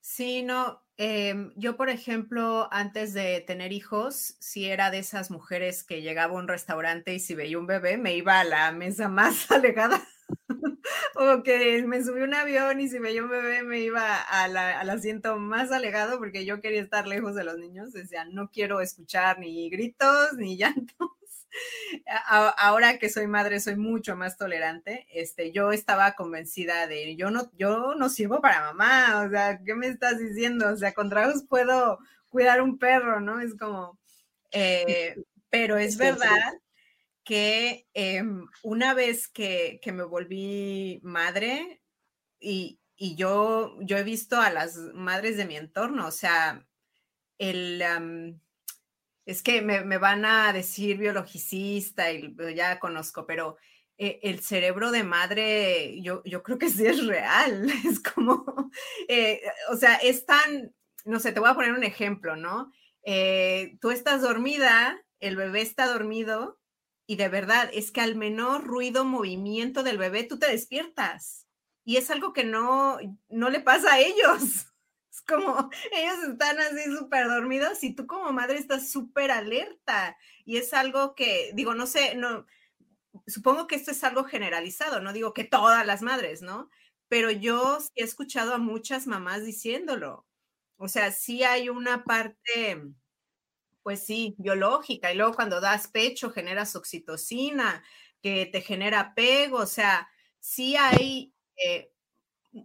[0.00, 5.84] Sí, no, em, yo por ejemplo, antes de tener hijos, si era de esas mujeres
[5.84, 9.08] que llegaba a un restaurante y si veía un bebé, me iba a la mesa
[9.08, 10.02] más alejada.
[11.16, 14.90] O que me subí a un avión y si veía un bebé me iba al
[14.90, 17.92] asiento más alejado porque yo quería estar lejos de los niños.
[17.92, 21.10] Decía, no quiero escuchar ni gritos ni llantos
[22.56, 25.06] ahora que soy madre soy mucho más tolerante.
[25.12, 29.24] Este, yo estaba convencida de yo no, yo no sirvo para mamá.
[29.26, 30.68] O sea, ¿qué me estás diciendo?
[30.68, 33.40] O sea, con tragos puedo cuidar un perro, ¿no?
[33.40, 33.98] Es como,
[34.52, 35.16] eh,
[35.50, 36.54] pero es verdad
[37.24, 41.82] que em, una vez que, me volví madre
[42.40, 46.64] y, yo, yo he visto a las madres de mi entorno, o sea,
[47.38, 47.82] el,
[49.26, 53.56] es que me, van a decir biologicista y ya conozco, pero
[53.98, 57.66] eh, el cerebro de madre, yo, yo creo que sí es real.
[57.88, 58.44] Es como,
[59.08, 62.72] eh, o sea, es tan, no sé, te voy a poner un ejemplo, ¿no?
[63.04, 66.58] Eh, tú estás dormida, el bebé está dormido
[67.12, 71.46] y de verdad es que al menor ruido, movimiento del bebé, tú te despiertas.
[71.84, 72.96] Y es algo que no,
[73.28, 74.66] no le pasa a ellos.
[75.12, 80.16] Es como, ellos están así súper dormidos y tú como madre estás súper alerta.
[80.46, 82.46] Y es algo que, digo, no sé, no,
[83.26, 86.70] supongo que esto es algo generalizado, no digo que todas las madres, ¿no?
[87.08, 90.26] Pero yo he escuchado a muchas mamás diciéndolo.
[90.78, 92.82] O sea, sí hay una parte,
[93.82, 95.12] pues sí, biológica.
[95.12, 97.82] Y luego cuando das pecho generas oxitocina,
[98.22, 99.58] que te genera apego.
[99.58, 100.08] O sea,
[100.40, 101.92] sí hay eh,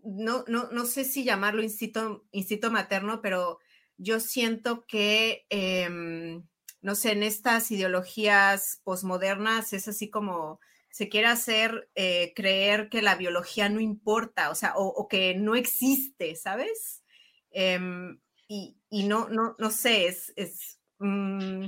[0.04, 3.60] no, no, no sé si llamarlo instinto, instinto materno, pero
[3.98, 6.46] yo siento que, em,
[6.82, 10.60] no sé, en estas ideologías posmodernas es así como
[10.92, 15.56] se quiere hacer eh, creer que la biología no importa, o sea, o, que no
[15.56, 17.04] existe, ¿sabes?
[17.52, 21.66] Em, y, no, no, no sé, es mm,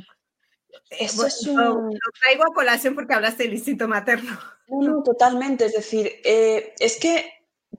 [0.92, 4.38] eh, lo, traigo a colación porque hablaste del instinto materno.
[4.72, 5.66] No, no, totalmente.
[5.66, 7.26] Es decir, eh, es que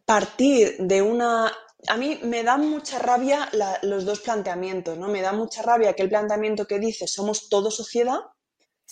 [0.04, 1.46] partir de una...
[1.86, 3.48] A mí me da mucha rabia
[3.82, 5.06] los dos planteamientos, ¿no?
[5.06, 8.18] Me da mucha rabia que el planteamiento que dice somos todo sociedad,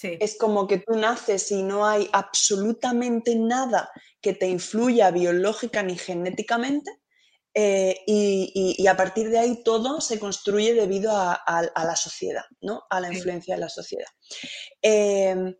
[0.00, 3.90] es como que tú naces y no hay absolutamente nada
[4.20, 7.00] que te influya biológica ni genéticamente.
[7.60, 11.42] Eh, y, a partir de ahí todo se construye debido a,
[11.74, 12.84] la sociedad, ¿no?
[12.88, 14.06] A la influencia de la sociedad.
[14.80, 15.56] Em,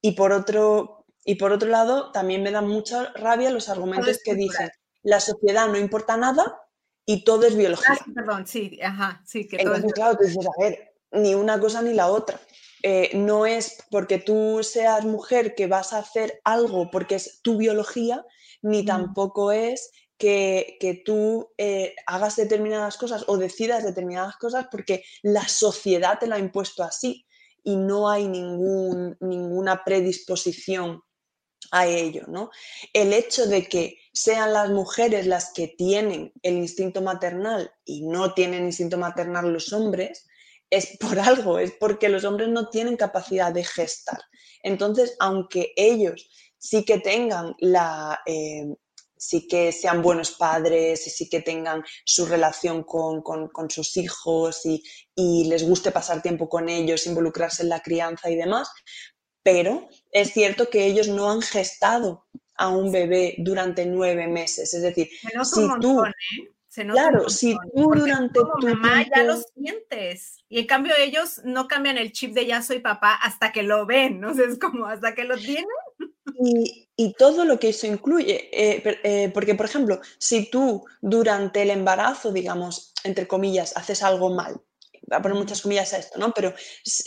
[0.00, 4.34] y, por otro, y por otro lado, también me da mucha rabia los argumentos que
[4.34, 4.70] dicen
[5.04, 6.60] la sociedad no importa nada
[7.06, 7.96] y todo es biología.
[8.00, 9.46] Ah, perdón, sí, ajá, sí.
[9.46, 12.40] Que Entonces, claro, tú dices, a ver, ni una cosa ni la otra.
[12.82, 17.56] Eh, no es porque tú seas mujer que vas a hacer algo porque es tu
[17.56, 18.26] biología,
[18.62, 25.02] ni tampoco es que, que tú eh, hagas determinadas cosas o decidas determinadas cosas porque
[25.22, 27.26] la sociedad te lo ha impuesto así
[27.64, 31.02] y no hay ningún, ninguna predisposición
[31.70, 32.50] a ello, ¿no?
[32.92, 38.34] El hecho de que sean las mujeres las que tienen el instinto maternal y no
[38.34, 40.26] tienen instinto maternal los hombres,
[40.68, 44.20] es por algo, es porque los hombres no tienen capacidad de gestar.
[44.62, 48.20] Entonces, aunque ellos sí que tengan la...
[48.26, 48.66] Eh,
[49.20, 53.22] sí que sean buenos padres y sí que tengan su relación con,
[53.68, 54.82] sus hijos y,
[55.14, 58.70] y, les guste pasar tiempo con ellos, involucrarse en la crianza y demás,
[59.42, 64.72] pero es cierto que ellos no han gestado a un bebé durante nueve meses.
[64.72, 65.08] Es decir,
[65.44, 66.02] si tú...
[66.04, 66.12] ¿eh?
[66.88, 70.38] claro, si tú durante tu mamá ya lo sientes.
[70.48, 73.84] Y en cambio ellos no cambian el chip de ya soy papá hasta que lo
[73.86, 74.30] ven, ¿no?
[74.30, 75.66] es como hasta que lo tienen.
[76.38, 81.70] Y, todo lo que eso incluye, eh, eh, porque por ejemplo, si tú durante el
[81.70, 84.60] embarazo, digamos, entre comillas, haces algo mal,
[85.06, 86.34] voy a poner muchas comillas a esto, ¿no?
[86.34, 86.52] Pero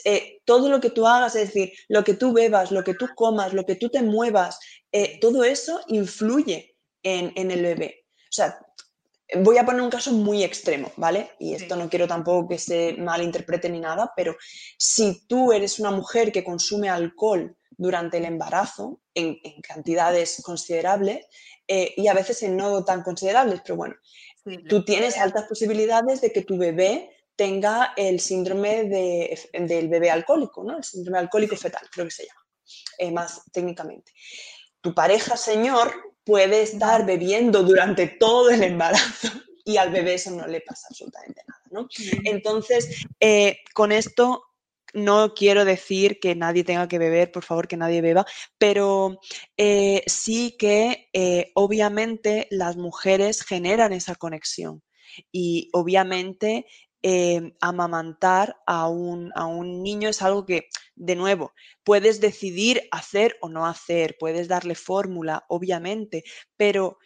[0.06, 3.08] eh, todo lo que tú hagas, es decir, lo que tú bebas, lo que tú
[3.16, 4.60] comas, lo que tú te muevas,
[5.22, 8.06] todo eso influye en, el bebé.
[8.24, 8.58] O sea,
[9.42, 11.32] voy a poner un caso muy extremo, ¿vale?
[11.40, 14.36] Y esto no quiero tampoco que se malinterprete ni nada, pero
[14.78, 21.26] si tú eres una mujer que consume alcohol durante el embarazo en, cantidades considerables,
[21.68, 23.96] eh, y a veces en no tan considerables, pero bueno,
[24.68, 30.78] tú tienes altas posibilidades de que tu bebé tenga el síndrome del bebé alcohólico, ¿no?
[30.78, 32.42] El síndrome alcohólico fetal, creo que se llama,
[32.98, 34.12] eh, más técnicamente.
[34.82, 35.94] Tu pareja, señor,
[36.24, 39.30] puede estar bebiendo durante todo el embarazo
[39.66, 41.88] y al bebé eso no le pasa absolutamente nada, ¿no?
[42.26, 44.44] Entonces, eh, con esto
[44.94, 48.26] no quiero decir que nadie tenga que beber, por favor, que nadie beba,
[48.58, 49.20] pero
[49.58, 51.10] eh, sí que
[51.56, 54.84] obviamente las mujeres generan esa conexión
[55.32, 56.66] y obviamente
[57.06, 61.52] eh, amamantar a un, a un niño es algo que, de nuevo,
[61.84, 66.24] puedes decidir hacer o no hacer, puedes darle fórmula, obviamente,
[66.56, 66.98] pero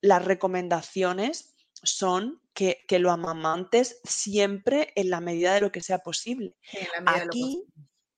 [0.00, 6.54] las recomendaciones son que, lo amamantes siempre en la medida de lo que sea posible.
[7.04, 7.64] Aquí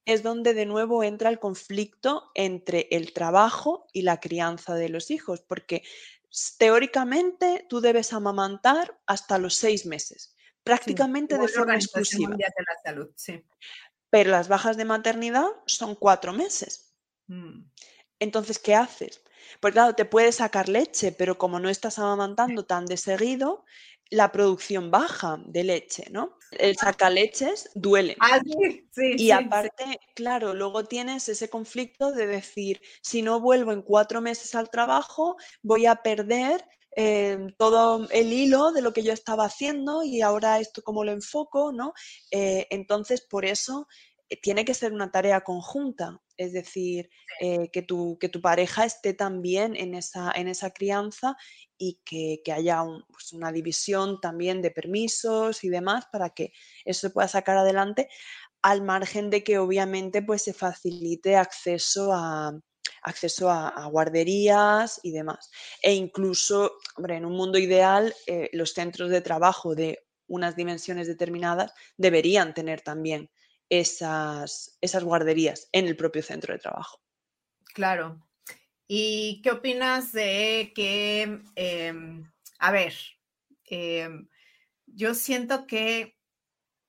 [0.04, 5.10] es donde de nuevo entra el conflicto entre el trabajo y la crianza de los
[5.10, 5.82] hijos, porque
[6.58, 12.36] teóricamente tú debes amamantar hasta los seis meses prácticamente de forma exclusiva.
[14.10, 16.92] Pero las bajas de maternidad son cuatro meses.
[17.28, 17.62] Mm.
[18.18, 19.22] Entonces, ¿qué haces?
[19.60, 23.64] Pues claro, te puedes sacar leche, pero como no estás amamantando tan de seguido,
[24.10, 26.38] la producción baja de leche, ¿no?
[26.52, 28.16] El sacaleches duele.
[28.20, 33.72] Ah, sí, sí, y aparte, claro, luego tienes ese conflicto de decir, si no vuelvo
[33.72, 36.64] en cuatro meses al trabajo, voy a perder
[36.98, 41.12] Em, todo el hilo de lo que yo estaba haciendo y ahora esto cómo lo
[41.12, 41.92] enfoco, ¿no?
[42.30, 43.86] Eh, entonces, por eso
[44.30, 47.10] eh, tiene que ser una tarea conjunta, es decir,
[47.40, 51.36] eh, que, tu, que tu pareja esté también en esa, en esa crianza
[51.78, 56.52] y que, haya pues, una división también de permisos y demás para que
[56.84, 58.08] eso se pueda sacar adelante,
[58.62, 62.58] al margen de que obviamente pues, se facilite acceso a,
[63.02, 65.50] acceso a, guarderías y demás.
[65.82, 71.06] E incluso, hombre, en un mundo ideal, eh, los centros de trabajo de unas dimensiones
[71.06, 73.30] determinadas deberían tener también
[73.68, 77.00] esas, esas guarderías en el propio centro de trabajo.
[77.74, 78.26] Claro.
[78.88, 82.94] ¿Y qué opinas de que, em, a ver,
[83.64, 84.28] em,
[84.86, 86.16] yo siento que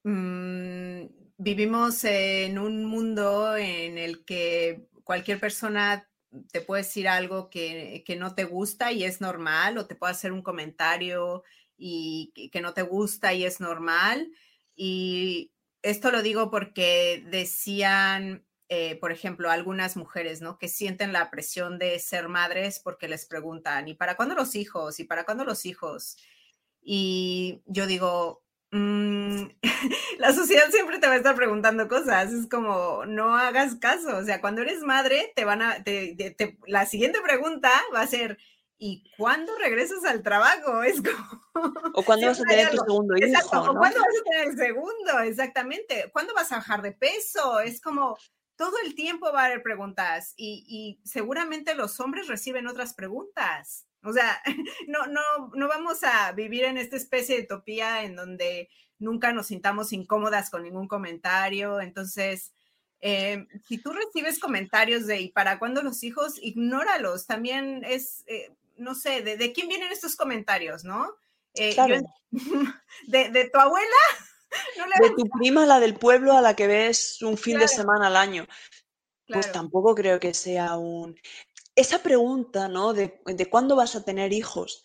[0.04, 1.08] mm,
[1.38, 6.08] vivimos en un mundo en el que cualquier persona
[6.52, 10.32] te puede decir algo que, no te gusta y es normal, o te puede hacer
[10.32, 11.44] un comentario
[11.78, 14.32] y que no te gusta y es normal.
[14.76, 15.52] Y
[15.82, 20.58] esto lo digo porque decían, eh, por ejemplo, algunas mujeres, ¿no?
[20.58, 25.00] Que sienten la presión de ser madres porque les preguntan, ¿y para cuándo los hijos?
[25.00, 26.18] ¿Y para cuándo los hijos?
[26.82, 29.46] Y yo digo, Mm,
[30.20, 34.24] la sociedad siempre te va a estar preguntando cosas, es como, no hagas caso, o
[34.24, 35.78] sea, cuando eres madre, te van a,
[36.66, 38.38] la siguiente pregunta va a ser,
[38.78, 40.84] ¿y cuándo regresas al trabajo?
[40.84, 41.42] Es como...
[41.94, 43.72] O cuándo vas a tener tu segundo hijo, ¿no?
[43.72, 47.60] O cuándo vas a tener el segundo, exactamente, ¿cuándo vas a bajar de peso?
[47.60, 48.18] Es como,
[48.56, 53.88] todo el tiempo va a haber preguntas y, y seguramente los hombres reciben otras preguntas.
[54.04, 54.42] O sea,
[54.88, 55.22] no, no,
[55.54, 58.70] no vamos a vivir en esta especie de utopía en donde
[59.00, 61.82] nunca nos sintamos incómodas con ningún comentario.
[61.82, 62.54] Entonces,
[63.00, 66.42] eh, si tú recibes comentarios de ¿y para cuándo los hijos?
[66.42, 67.28] Ignóralos.
[67.28, 71.08] También es, eh, no sé, de, quién vienen estos comentarios, no?
[71.54, 71.76] Eh,
[73.08, 73.88] de, tu abuela?
[75.02, 78.16] de tu prima, la del pueblo, a la que ves un fin de semana al
[78.16, 78.48] año.
[79.28, 81.16] Pues tampoco creo que sea un
[81.78, 82.92] esa pregunta, ¿no?
[82.94, 84.84] De, cuándo vas a tener hijos,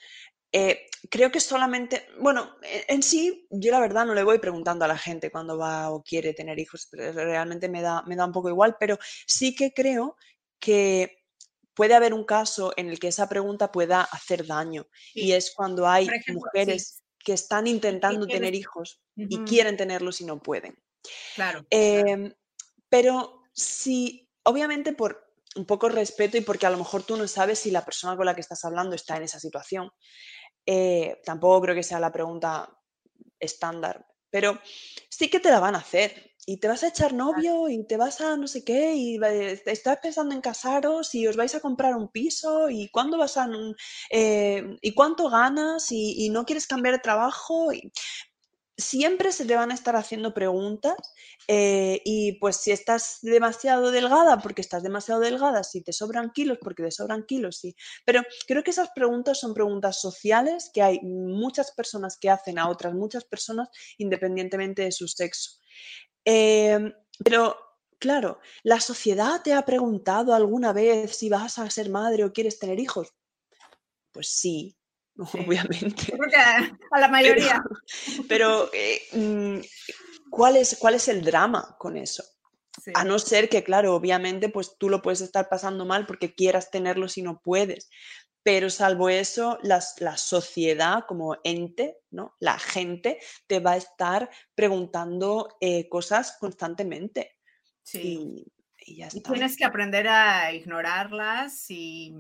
[0.53, 4.85] eh, creo que solamente, bueno, e, en sí, yo la verdad no le voy preguntando
[4.85, 8.33] a la gente cuándo va o quiere tener hijos, realmente me da, me da un
[8.33, 10.17] poco igual, pero sí que creo
[10.61, 11.22] que
[11.75, 15.89] puede haber un caso en el que esa pregunta pueda hacer daño y es cuando
[15.89, 20.77] hay mujeres que están intentando tener hijos y quieren tenerlos y no pueden.
[21.35, 21.65] Claro.
[21.71, 22.33] Em,
[22.89, 27.59] pero si, obviamente por un poco respeto y porque a lo mejor tú no sabes
[27.59, 29.91] si la persona con la que estás hablando está en esa situación.
[30.65, 32.69] Eh, tampoco creo que sea la pregunta
[33.39, 34.61] estándar, pero
[35.11, 36.32] sí que te la van a hacer.
[36.45, 39.21] Y te vas a echar novio y te vas a no sé qué y
[39.67, 43.49] estás pensando en casaros y os vais a comprar un piso y cuándo vas a...
[44.11, 47.73] Eh, y cuánto ganas y, y, no quieres cambiar de trabajo.
[47.73, 47.93] Y
[48.77, 50.97] siempre se te van a estar haciendo preguntas
[51.49, 56.59] eh, y pues si estás demasiado delgada porque estás demasiado delgada, si te sobran kilos
[56.61, 57.77] porque te sobran kilos, sí.
[58.05, 62.69] Pero creo que esas preguntas son preguntas sociales que hay muchas personas que hacen a
[62.69, 63.69] otras muchas personas
[63.99, 65.59] independientemente de su sexo.
[66.25, 66.93] Em,
[67.25, 67.57] pero
[67.99, 72.59] claro, ¿la sociedad te ha preguntado alguna vez si vas a ser madre o quieres
[72.59, 73.15] tener hijos?
[74.13, 74.77] Pues sí,
[75.17, 76.07] obviamente.
[76.07, 77.63] Creo que a, la mayoría.
[78.29, 79.59] Pero, eh, mm,
[80.31, 82.25] ¿cuál, es, ¿cuál es el drama con eso?
[82.95, 86.71] A no ser que, claro, obviamente, pues tú lo puedes estar pasando mal porque quieras
[86.71, 87.91] tenerlo si no puedes.
[88.43, 92.35] Pero salvo eso, la sociedad como ente, ¿no?
[92.41, 97.39] La gente te va a estar preguntando eh, cosas constantemente.
[97.83, 98.45] Sí.
[98.85, 99.33] Y, ya está.
[99.33, 102.13] tienes que aprender a ignorarlas y,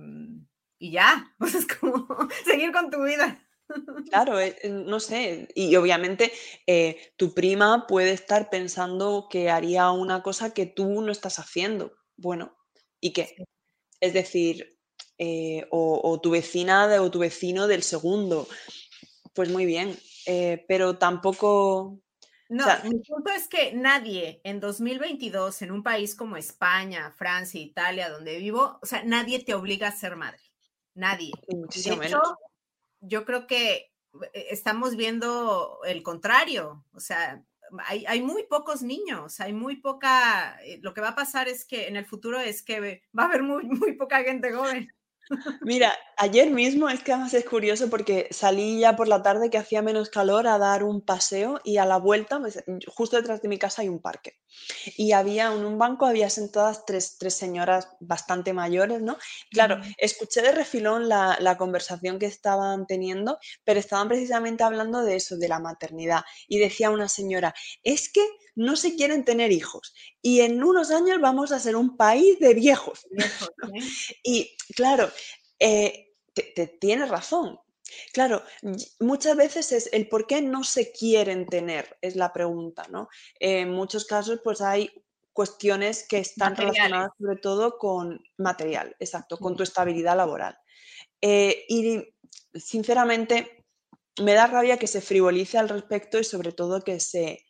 [0.78, 1.34] y ya.
[1.38, 2.06] Pues es como
[2.44, 3.42] seguir con tu vida.
[4.10, 6.30] Claro, eh, no sé, y obviamente
[6.66, 11.94] eh, tu prima puede estar pensando que haría una cosa que tú no estás haciendo.
[12.16, 12.54] Bueno,
[13.00, 13.34] ¿y qué?
[14.00, 14.71] Es decir,
[15.70, 18.48] o, tu vecina o tu vecino del segundo.
[19.34, 19.96] Pues muy bien,
[20.68, 21.98] pero tampoco...
[22.48, 28.10] No, mi punto es que nadie en 2022, en un país como España, Francia, Italia,
[28.10, 30.42] donde vivo, o sea, nadie te obliga a ser madre.
[30.94, 31.32] Nadie.
[31.48, 32.20] Muchísimo menos
[33.02, 33.92] yo creo que
[34.32, 37.44] eh, estamos viendo el contrario, o sea,
[37.86, 41.88] hay, muy pocos niños, hay muy poca, eh, lo que va a pasar es que
[41.88, 44.88] en el futuro es que va a haber muy, muy poca gente joven.
[45.62, 49.58] Mira, ayer mismo es que además es curioso porque salí ya por la tarde que
[49.58, 53.48] hacía menos calor a dar un paseo y a la vuelta, pues, justo detrás de
[53.48, 54.41] mi casa hay un parque.
[54.96, 59.16] Y había en un banco, había sentadas tres, tres señoras bastante mayores, ¿no?
[59.50, 65.16] Claro, escuché de refilón la, la, conversación que estaban teniendo, pero estaban precisamente hablando de
[65.16, 66.22] eso, de la maternidad.
[66.48, 71.20] Y decía una señora, es que no se quieren tener hijos y en unos años
[71.20, 73.06] vamos a ser un país de viejos.
[74.22, 75.10] y claro,
[75.58, 77.58] eh, te, tienes razón.
[78.12, 78.42] Claro,
[79.00, 83.08] muchas veces es el por qué no se quieren tener, es la pregunta, ¿no?
[83.40, 84.90] En muchos casos, pues hay
[85.32, 90.58] cuestiones que están relacionadas sobre todo con material, exacto, con tu estabilidad laboral.
[91.20, 92.02] Eh, y
[92.54, 93.64] sinceramente,
[94.20, 97.46] me da rabia que se frivolice al respecto y sobre todo que se,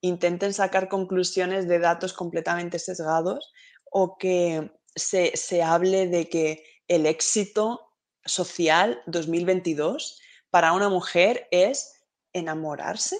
[0.00, 3.52] intenten sacar conclusiones de datos completamente sesgados
[3.84, 7.85] o que se, hable de que el éxito
[8.26, 10.20] social 2022
[10.50, 13.16] para una mujer es enamorarse,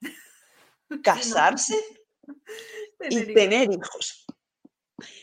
[1.02, 1.74] casarse
[3.10, 4.26] y tener hijos.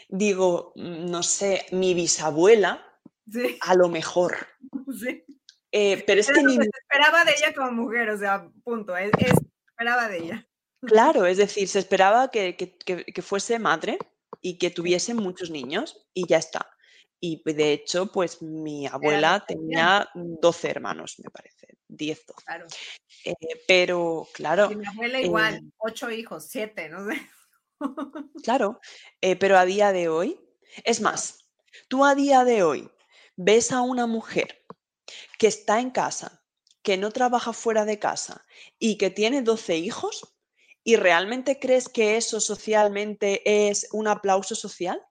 [0.08, 2.86] Digo, no sé, mi bisabuela,
[3.62, 4.48] a lo mejor.
[5.78, 6.56] Eh, pero es que ni...
[6.56, 9.34] Se esperaba de ella como mujer, o sea, punto, es, es
[9.68, 10.48] esperaba de ella.
[10.86, 12.56] Claro, es decir, se esperaba que,
[13.22, 13.98] fuese madre
[14.42, 16.70] y que tuviese muchos niños y ya está.
[17.28, 22.45] Y de hecho, pues mi abuela tenía 12 hermanos, me parece, 10, 12.
[22.45, 22.67] Claro.
[23.26, 23.34] Eh,
[23.67, 24.69] pero, claro.
[24.69, 27.19] mi abuela igual, 8 eh hijos, 7, no sé.
[28.43, 28.80] claro,
[29.21, 30.39] eh, pero a día de hoy,
[30.84, 31.49] es más,
[31.88, 32.91] tú a día de hoy
[33.36, 34.63] ves a una mujer
[35.39, 36.43] que está en casa,
[36.84, 38.45] que no trabaja fuera de casa
[38.78, 40.36] y que tiene 12 hijos,
[40.88, 45.01] ¿Y realmente crees que eso socialmente es un aplauso social?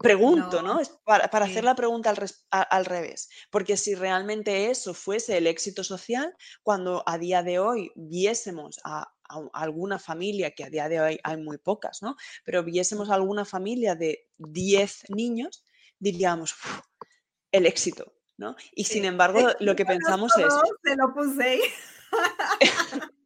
[0.00, 0.80] Pregunto, ¿no?
[1.04, 2.12] Para, hacer la pregunta
[2.50, 3.28] al, revés.
[3.50, 9.12] Porque si realmente eso fuese el éxito social, cuando a día de hoy viésemos a,
[9.52, 12.16] alguna familia, que a día de hoy hay muy pocas, ¿no?
[12.44, 15.64] Pero viésemos a alguna familia de 10 niños,
[15.98, 16.54] diríamos,
[17.52, 18.56] el éxito, ¿no?
[18.72, 20.52] Y sin embargo, lo que pensamos es...
[20.82, 21.60] Se lo puse.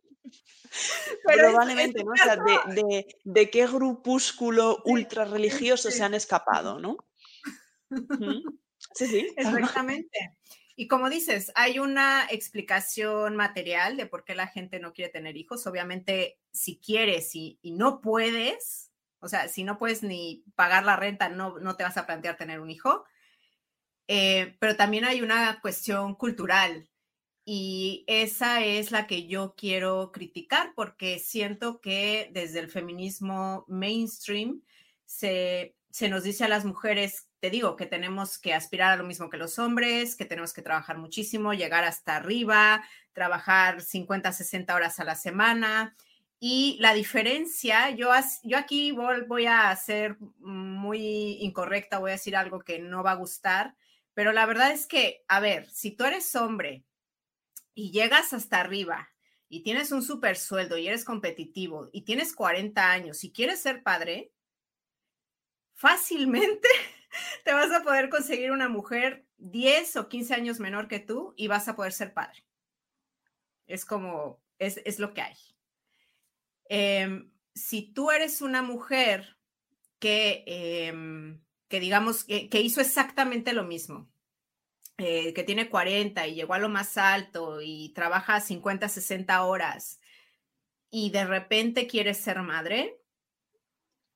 [1.24, 2.12] Probablemente, ¿no?
[2.12, 6.96] O sea, de, qué grupúsculo ultra religioso se han escapado, ¿no?
[8.94, 9.32] Sí, sí.
[9.36, 10.36] Exactamente.
[10.74, 15.36] Y como dices, hay una explicación material de por qué la gente no quiere tener
[15.36, 15.66] hijos.
[15.66, 21.28] Obviamente, si quieres y, no puedes, o sea, si no puedes ni pagar la renta,
[21.28, 23.04] no, no te vas a plantear tener un hijo.
[24.08, 26.88] Eh, pero también hay una cuestión cultural
[27.44, 34.62] y esa es la que yo quiero criticar porque siento que desde el feminismo mainstream
[35.04, 35.74] se,
[36.08, 39.38] nos dice a las mujeres, te digo, que tenemos que aspirar a lo mismo que
[39.38, 45.04] los hombres, que tenemos que trabajar muchísimo, llegar hasta arriba, trabajar 50, 60 horas a
[45.04, 45.96] la semana.
[46.38, 48.10] Y la diferencia, yo,
[48.44, 53.16] yo aquí voy a ser muy incorrecta, voy a decir algo que no va a
[53.16, 53.74] gustar,
[54.14, 56.84] pero la verdad es que, a ver, si tú eres hombre
[57.74, 59.08] y llegas hasta arriba
[59.48, 63.82] y tienes un super sueldo y eres competitivo y tienes 40 años y quieres ser
[63.82, 64.32] padre,
[65.74, 66.68] fácilmente
[67.44, 71.48] te vas a poder conseguir una mujer 10 o 15 años menor que tú y
[71.48, 72.44] vas a poder ser padre.
[73.66, 75.36] Es como, es, lo que hay.
[76.68, 79.36] Em, si tú eres una mujer
[79.98, 84.11] que, em, que digamos, que hizo exactamente lo mismo,
[85.02, 90.00] eh, que tiene 40 y llegó a lo más alto y trabaja 50, 60 horas
[90.90, 93.00] y de repente quieres ser madre,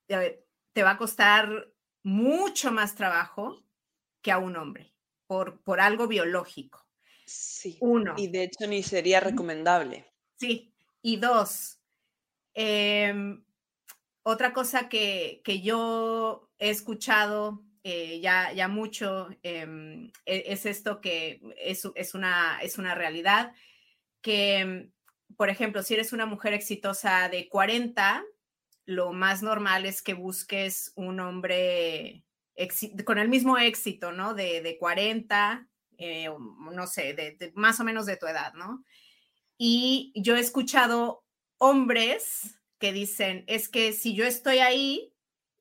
[0.06, 1.72] te va a costar
[2.02, 3.64] mucho más trabajo
[4.22, 4.94] que a un hombre
[5.26, 6.86] por, por algo biológico.
[7.26, 7.78] Sí.
[7.80, 8.14] Uno.
[8.16, 10.06] Y de hecho ni sería recomendable.
[10.38, 10.72] Sí.
[11.02, 11.80] Y dos,
[12.54, 13.44] em,
[14.22, 21.40] otra cosa que, yo he escuchado eh, ya, ya mucho em, e, es esto que
[21.56, 23.52] es, es, una, es una realidad,
[24.22, 24.92] que, em,
[25.36, 28.24] por ejemplo, si eres una mujer exitosa de 40,
[28.86, 32.24] lo más normal es que busques un hombre
[33.04, 34.34] con el mismo éxito, ¿no?
[34.34, 35.68] De, de 40,
[35.98, 36.28] eh,
[36.72, 38.84] no sé, de, más o menos de tu edad, ¿no?
[39.58, 41.24] Y yo he escuchado
[41.58, 45.12] hombres que dicen, es que si yo estoy ahí,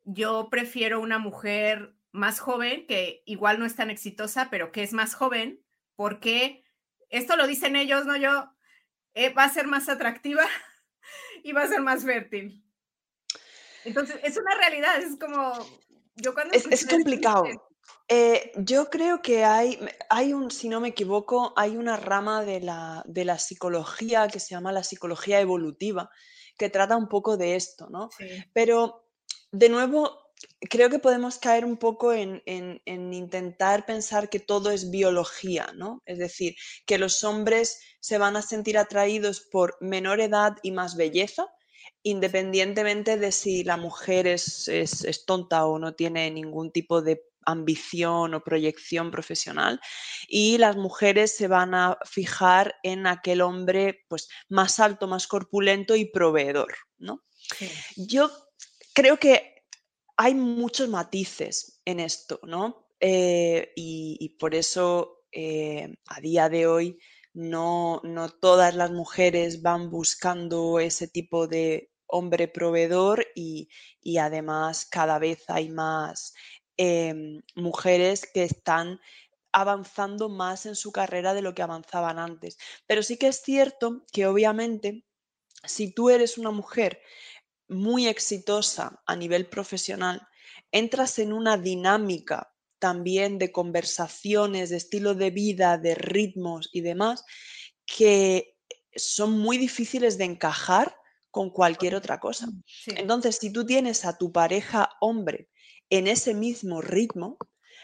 [0.05, 4.93] yo prefiero una mujer más joven, que igual no es tan exitosa, pero que es
[4.93, 5.61] más joven,
[5.95, 6.63] porque
[7.09, 8.49] esto lo dicen ellos, no yo,
[9.13, 10.43] eh, va a ser más atractiva
[11.43, 12.63] y va a ser más fértil.
[13.83, 15.53] Entonces, es una realidad, es como,
[16.15, 16.53] yo cuando...
[16.53, 17.45] Es, complicado.
[18.07, 22.61] Eh, yo creo que hay, hay un, si no me equivoco, hay una rama de
[22.61, 26.09] la, de la psicología que se llama la psicología evolutiva,
[26.57, 28.09] que trata un poco de esto, ¿no?
[28.53, 29.07] Pero,
[29.51, 30.24] de nuevo,
[30.69, 32.41] creo que podemos caer un poco en,
[32.85, 36.01] intentar pensar que todo es biología, ¿no?
[36.05, 36.55] Es decir,
[36.85, 41.47] que los hombres se van a sentir atraídos por menor edad y más belleza,
[42.03, 48.33] independientemente de si la mujer es, es tonta o no tiene ningún tipo de ambición
[48.33, 49.79] o proyección profesional
[50.27, 55.95] y las mujeres se van a fijar en aquel hombre pues más alto, más corpulento
[55.95, 57.23] y proveedor, ¿no?
[57.95, 58.31] Yo
[58.93, 59.54] creo que
[60.17, 62.87] hay muchos matices en esto, ¿no?
[62.99, 66.97] Eh, y, por eso eh, a día de hoy
[67.33, 73.69] no, no todas las mujeres van buscando ese tipo de hombre proveedor y,
[74.01, 76.33] y, además cada vez hay más
[76.77, 78.99] Em, mujeres que están
[79.53, 82.57] avanzando más en su carrera de lo que avanzaban antes.
[82.85, 85.05] Pero sí que es cierto que obviamente
[85.63, 87.01] si tú eres una mujer
[87.67, 90.27] muy exitosa a nivel profesional,
[90.71, 97.23] entras en una dinámica también de conversaciones, de estilo de vida, de ritmos y demás,
[97.85, 98.57] que
[98.95, 100.95] son muy difíciles de encajar
[101.31, 102.47] con cualquier otra cosa.
[102.85, 105.49] Entonces, si tú tienes a tu pareja hombre
[105.89, 107.37] en ese mismo ritmo,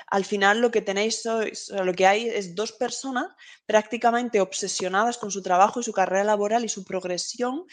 [0.08, 3.28] al final lo que tenéis, lo que hay es dos personas
[3.66, 7.66] prácticamente obsesionadas con su trabajo y su carrera laboral y su progresión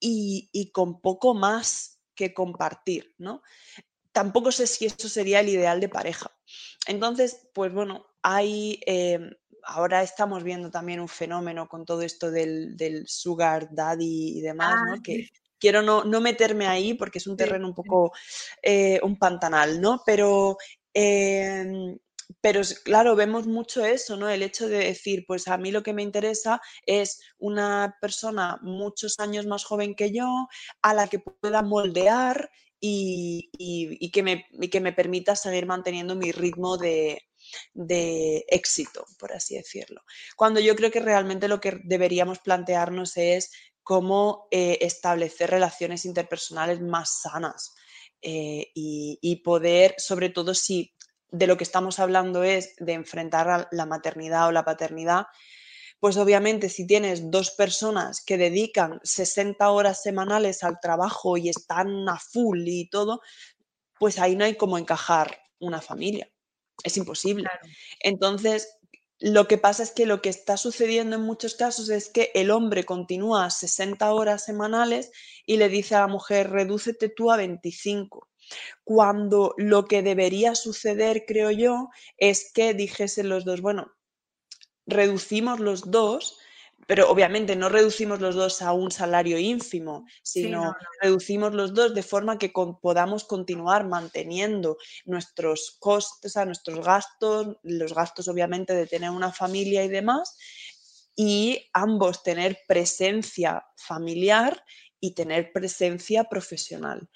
[0.00, 3.42] y, con poco más que compartir, ¿no?
[4.12, 6.34] Tampoco sé si eso sería el ideal de pareja.
[6.86, 9.30] Entonces, pues bueno, hay, em,
[9.64, 14.94] ahora estamos viendo también un fenómeno con todo esto del, sugar daddy y demás, ¿no?
[14.94, 15.28] Ah, que,
[15.58, 18.12] quiero no, meterme ahí porque es un terreno un poco,
[18.62, 20.02] eh, un pantanal, ¿no?
[20.04, 20.56] Pero,
[20.92, 21.96] em,
[22.40, 24.28] pero claro, vemos mucho eso, ¿no?
[24.28, 29.18] El hecho de decir, pues a mí lo que me interesa es una persona muchos
[29.18, 30.48] años más joven que yo,
[30.82, 32.50] a la que pueda moldear
[32.80, 37.22] y, que, me, que me permita seguir manteniendo mi ritmo de,
[37.74, 40.02] de éxito, por así decirlo.
[40.36, 43.50] Cuando yo creo que realmente lo que deberíamos plantearnos es
[43.82, 47.74] cómo eh, establecer relaciones interpersonales más sanas
[48.20, 50.95] eh, y, poder, sobre todo si
[51.30, 55.26] de lo que estamos hablando es de enfrentar la maternidad o la paternidad,
[56.00, 62.08] pues obviamente si tienes dos personas que dedican 60 horas semanales al trabajo y están
[62.08, 63.20] a full y todo,
[63.98, 66.30] pues ahí no hay como encajar una familia.
[66.84, 67.48] Es imposible.
[68.00, 68.76] Entonces,
[69.18, 72.50] lo que pasa es que lo que está sucediendo en muchos casos es que el
[72.50, 75.10] hombre continúa 60 horas semanales
[75.46, 78.28] y le dice a la mujer, redúcete tú a 25.
[78.84, 83.92] Cuando lo que debería suceder, creo yo, es que dijesen los dos, bueno,
[84.86, 86.38] reducimos los dos
[86.86, 92.02] pero obviamente no reducimos los dos a un salario ínfimo, sino reducimos los dos de
[92.02, 99.10] forma que podamos continuar manteniendo nuestros costes, a nuestros gastos, los gastos obviamente de tener
[99.10, 100.36] una familia y demás,
[101.16, 104.62] y ambos tener presencia familiar
[105.00, 107.08] y tener presencia profesional.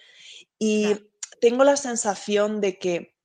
[0.59, 0.97] Y
[1.41, 3.16] tengo la sensación de que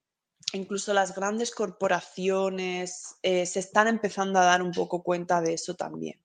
[0.54, 5.76] incluso las grandes corporaciones eh, se están empezando a dar un poco cuenta de eso
[5.76, 6.22] también.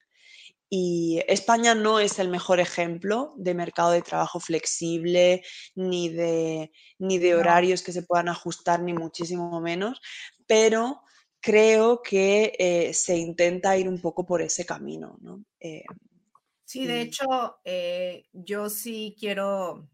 [0.73, 5.43] Y España no es el mejor ejemplo de mercado de trabajo flexible,
[5.75, 10.01] ni de, ni de horarios que se puedan ajustar, ni muchísimo menos,
[10.47, 11.03] pero
[11.41, 15.45] creo que eh, se intenta ir un poco por ese camino, ¿no?
[15.59, 15.83] Eh,
[16.65, 17.27] sí, de hecho,
[18.33, 19.89] yo sí quiero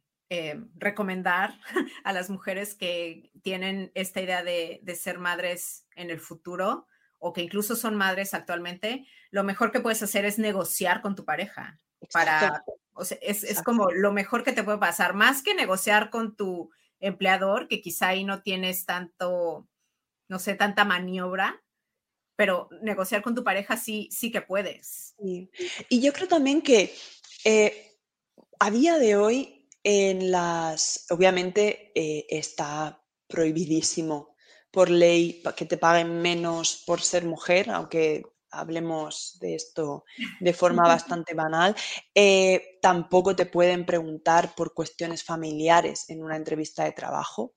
[0.74, 1.59] recomendar
[2.05, 6.87] a las mujeres que tienen esta idea de, ser madres en el futuro
[7.18, 11.24] o que incluso son madres actualmente, lo mejor que puedes hacer es negociar con tu
[11.24, 11.79] pareja.
[12.12, 12.62] Para,
[12.93, 16.37] o sea, es, es, como lo mejor que te puede pasar, más que negociar con
[16.37, 16.70] tu
[17.01, 19.66] empleador, que quizá ahí no tienes tanto,
[20.29, 21.62] no sé, tanta maniobra,
[22.37, 25.14] pero negociar con tu pareja sí, sí que puedes.
[25.18, 26.95] Y yo creo también que
[27.45, 27.97] eh,
[28.59, 29.55] a día de hoy
[29.89, 34.34] en las, obviamente eh, está prohibidísimo
[34.72, 40.05] por ley que te paguen menos por ser mujer, aunque hablemos de esto
[40.41, 41.76] de forma bastante banal,
[42.12, 47.55] eh, tampoco te pueden preguntar por cuestiones familiares en una entrevista de trabajo.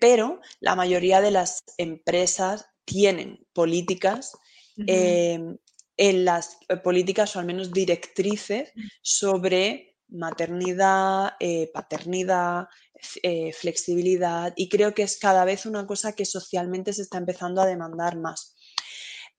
[0.00, 4.30] pero la mayoría de las empresas tienen políticas,
[4.76, 5.58] em,
[5.96, 8.72] en las eh, políticas o al menos directrices
[9.02, 12.68] sobre maternidad, eh, paternidad,
[13.22, 17.60] eh, flexibilidad y creo que es cada vez una cosa que socialmente se está empezando
[17.60, 18.56] a demandar más.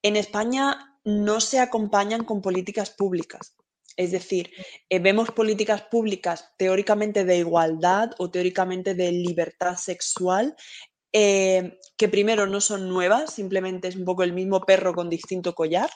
[0.01, 3.55] En España no se acompañan con políticas públicas.
[3.95, 4.51] Es decir,
[4.89, 10.55] vemos políticas públicas teóricamente de igualdad o teóricamente de libertad sexual
[11.13, 15.55] eh, que primero no son nuevas, simplemente es un poco el mismo perro con distinto
[15.55, 15.89] collar,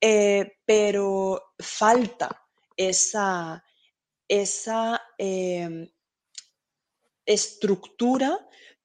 [0.00, 2.42] eh, pero falta
[2.76, 3.64] esa,
[4.32, 5.92] esa em,
[7.26, 8.38] estructura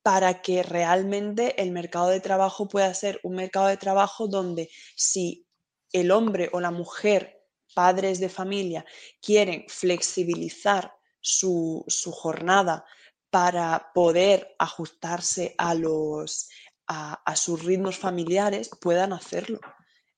[0.04, 5.48] para que realmente el mercado de trabajo pueda ser un mercado de trabajo donde si
[5.94, 8.86] el hombre o la mujer, padres de familia,
[9.22, 12.86] quieren flexibilizar su, su jornada
[13.30, 16.50] para poder ajustarse a, los,
[16.88, 19.62] a, sus ritmos familiares puedan hacerlo.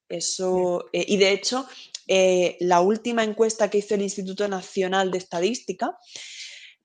[0.08, 1.68] Eso, eh, y de hecho,
[2.12, 5.96] eh, la última encuesta que hizo el Instituto Nacional de Estadística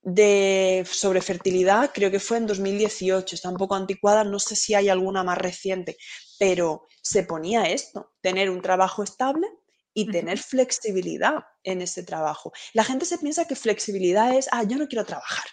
[0.03, 4.75] de, sobre fertilidad, creo que fue en 2018, está un poco anticuada, no sé si
[4.75, 5.97] hay alguna más reciente,
[6.37, 9.47] pero se ponía esto, tener un trabajo estable
[9.95, 12.51] y tener flexibilidad en ese trabajo.
[12.73, 15.45] La gente se piensa que flexibilidad es, ah, yo no quiero trabajar,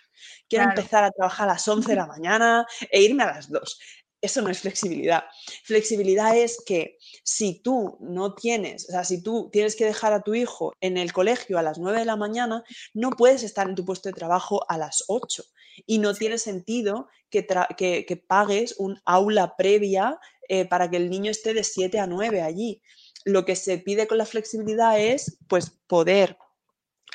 [0.51, 3.79] quiero empezar a trabajar a las 11 de la mañana e irme a las 2.
[4.23, 5.25] Eso no es flexibilidad.
[5.65, 10.23] Flexibilidad es que si tú no tienes, o sea, si tú tienes que dejar a
[10.23, 12.63] tu hijo en el colegio a las 9 de la mañana,
[12.95, 15.45] no puedes estar en tu puesto de trabajo a las 8.
[15.87, 17.45] Y no tiene sentido que,
[17.77, 22.43] que, pagues un aula previa eh, para que el niño esté de 7 a 9
[22.43, 22.81] allí.
[23.25, 26.37] Lo que se pide con la flexibilidad es pues poder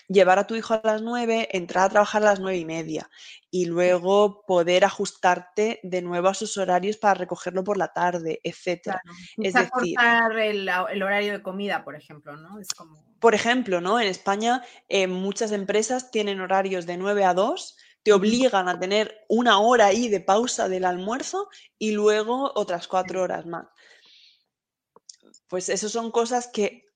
[0.07, 3.09] llevar a tu hijo a las 9, entrar a trabajar a las nueve y media
[3.51, 8.95] y luego poder ajustarte de nuevo a sus horarios para recogerlo por la tarde, etc.
[9.37, 9.95] Es decir,
[10.39, 12.59] el, el, horario de comida, por ejemplo, ¿no?
[12.59, 13.03] Es como...
[13.19, 13.99] Por ejemplo, ¿no?
[13.99, 19.25] En España eh, muchas empresas tienen horarios de 9 a 2, te obligan a tener
[19.27, 23.67] una hora ahí de pausa del almuerzo y luego otras cuatro horas más.
[25.47, 26.86] Pues eso son cosas que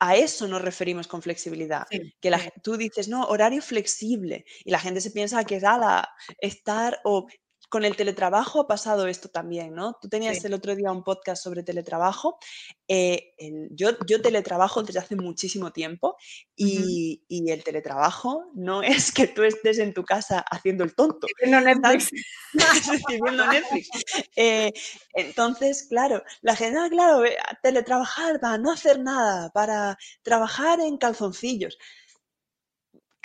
[0.00, 1.86] a eso nos referimos con flexibilidad.
[2.20, 6.08] que la, tú dices, no, horario flexible, y la gente se piensa que es a
[6.40, 7.26] estar o
[7.68, 9.96] con el teletrabajo ha pasado esto también, ¿no?
[10.00, 12.38] Tú tenías el otro día un podcast sobre teletrabajo.
[12.86, 13.34] Eh,
[13.70, 16.16] yo, yo teletrabajo desde hace muchísimo tiempo
[16.56, 21.26] y, el teletrabajo no es que tú estés en tu casa haciendo el tonto.
[21.40, 22.10] Viendo Netflix.
[23.52, 23.88] Netflix.
[24.36, 24.72] Eh,
[25.14, 27.22] entonces, claro, la gente, ah, claro,
[27.62, 31.78] teletrabajar para no hacer nada, para trabajar en calzoncillos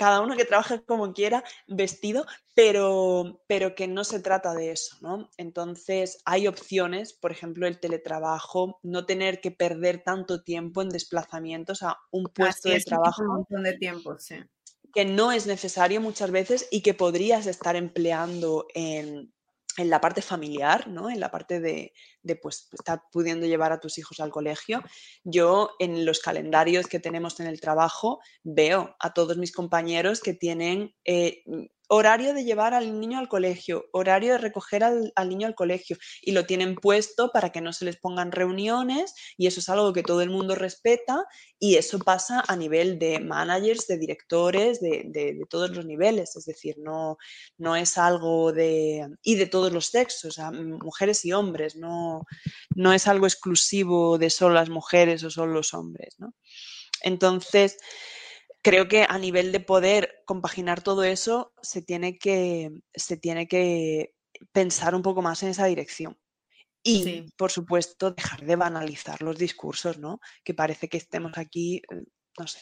[0.03, 4.97] cada uno que trabaje como quiera, vestido, pero, pero que no se trata de eso,
[4.99, 5.29] ¿no?
[5.37, 11.83] Entonces hay opciones, por ejemplo, el teletrabajo, no tener que perder tanto tiempo en desplazamientos
[11.83, 13.21] a un puesto de trabajo.
[13.21, 14.35] Un montón de tiempo, sí.
[14.93, 19.32] Que no es necesario muchas veces y que podrías estar empleando en,
[19.77, 21.09] en la parte familiar, ¿no?
[21.09, 24.83] En la parte de, de, pues, estar pudiendo llevar a tus hijos al colegio.
[25.23, 30.33] Yo en los calendarios que tenemos en el trabajo veo a todos mis compañeros que
[30.33, 31.43] tienen eh,
[31.93, 36.31] horario de llevar al niño al colegio, horario de recoger al, niño al colegio y
[36.31, 40.01] lo tienen puesto para que no se les pongan reuniones y eso es algo que
[40.01, 41.25] todo el mundo respeta
[41.59, 46.77] y eso pasa a nivel de managers, de directores, de, todos los niveles, es decir,
[46.79, 47.17] no,
[47.57, 49.07] no es algo de...
[49.21, 50.39] y de todos los sexos,
[50.83, 52.25] mujeres y hombres, no,
[52.75, 56.33] no es algo exclusivo de solo las mujeres o solo los hombres, ¿no?
[57.03, 57.77] Entonces,
[58.63, 64.13] creo que a nivel de poder compaginar todo eso, se tiene que, se tiene que
[64.51, 66.17] pensar un poco más en esa dirección.
[66.85, 70.19] Y, por supuesto, dejar de banalizar los discursos, ¿no?
[70.43, 72.03] Que parece que estemos aquí, eh,
[72.37, 72.59] no sé.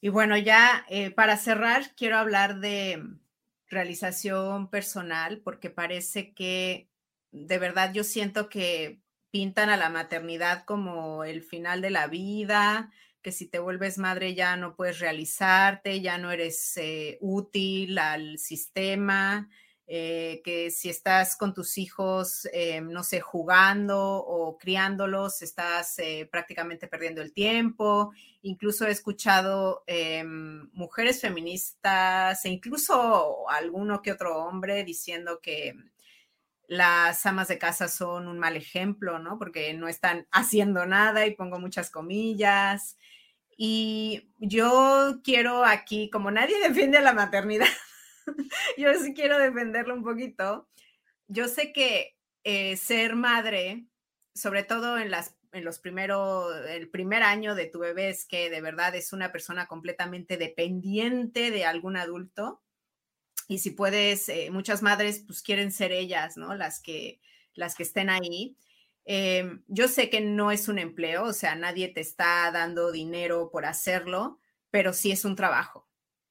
[0.00, 3.02] Y bueno, ya eh, para cerrar, quiero hablar de
[3.68, 6.88] realización personal, porque parece que
[7.32, 12.92] de verdad yo siento que pintan a la maternidad como el final de la vida,
[13.22, 18.38] que si te vuelves madre ya no puedes realizarte, ya no eres eh, útil al
[18.38, 19.48] sistema,
[19.86, 25.96] eh, que si estás con tus hijos, eh, no sé, jugando o criándolos, estás
[26.30, 28.12] prácticamente perdiendo el tiempo.
[28.42, 29.84] Incluso he escuchado
[30.72, 35.74] mujeres feministas e incluso alguno que otro hombre diciendo que
[36.70, 39.40] las amas de casa son un mal ejemplo, ¿no?
[39.40, 42.96] Porque no están haciendo nada y pongo muchas comillas.
[43.56, 47.66] Y yo quiero aquí, como nadie defiende la maternidad,
[48.78, 50.68] yo sí quiero defenderlo un poquito.
[51.26, 53.86] Yo sé que eh, ser madre,
[54.32, 55.10] sobre todo en
[55.52, 59.32] en los primeros, el primer año de tu bebé es que de verdad es una
[59.32, 62.62] persona completamente dependiente de algún adulto.
[63.50, 66.54] Y si puedes, eh, muchas madres pues quieren ser ellas, ¿no?
[66.54, 67.20] Las que,
[67.52, 68.56] las que estén ahí.
[69.04, 73.50] Em, yo sé que no es un empleo, o sea, nadie te está dando dinero
[73.50, 74.38] por hacerlo,
[74.70, 75.88] pero sí es un trabajo.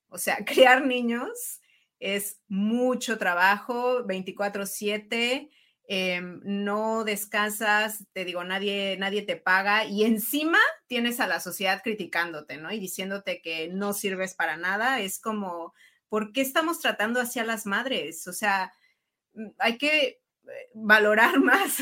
[0.08, 1.60] O sea, criar niños
[2.00, 5.50] es mucho trabajo, 24/7,
[5.90, 11.82] em, no descansas, te digo, nadie, nadie te paga y encima tienes a la sociedad
[11.84, 12.72] criticándote, ¿no?
[12.72, 15.74] Y diciéndote que no sirves para nada, es como,
[16.10, 18.28] ¿por qué estamos tratando así a las madres?
[18.28, 18.74] O sea,
[19.34, 20.20] mm, hay que eh,
[20.74, 21.78] valorar más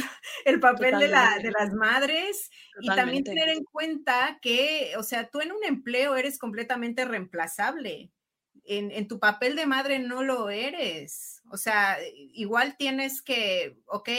[0.45, 2.49] el papel de, de, las madres
[2.82, 8.11] y también tener en cuenta que, o sea, tú en un empleo eres completamente reemplazable
[8.67, 11.41] en, tu papel de madre no lo eres.
[11.49, 11.97] O sea,
[12.34, 14.09] igual tienes que, ok,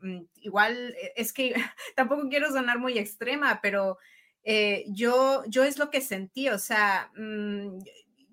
[0.00, 1.54] mm, igual e, es que
[1.96, 3.98] tampoco quiero sonar muy extrema, pero
[4.44, 7.78] eh, yo, yo es lo que sentí, o sea, mm,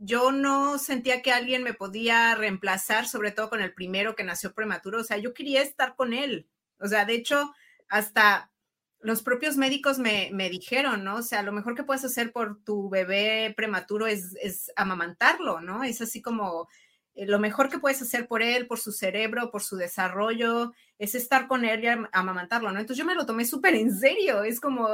[0.06, 4.54] yo no sentía que alguien me podía reemplazar, sobre todo con el primero que nació
[4.54, 6.48] prematuro, o sea, yo quería estar con él.
[6.80, 7.54] O sea, de hecho,
[7.90, 8.52] hasta
[9.00, 11.18] los propios médicos me, dijeron, ¿no?
[11.18, 15.84] O sea, lo mejor que puedes hacer por tu bebé prematuro es, es amamantarlo, ¿no?
[15.84, 16.68] Es así como
[17.16, 21.16] eh, lo mejor que puedes hacer por él, por su cerebro, por su desarrollo, es
[21.16, 22.80] estar con él y amamantarlo, ¿no?
[22.80, 24.88] Entonces yo me lo tomé súper en serio, es como,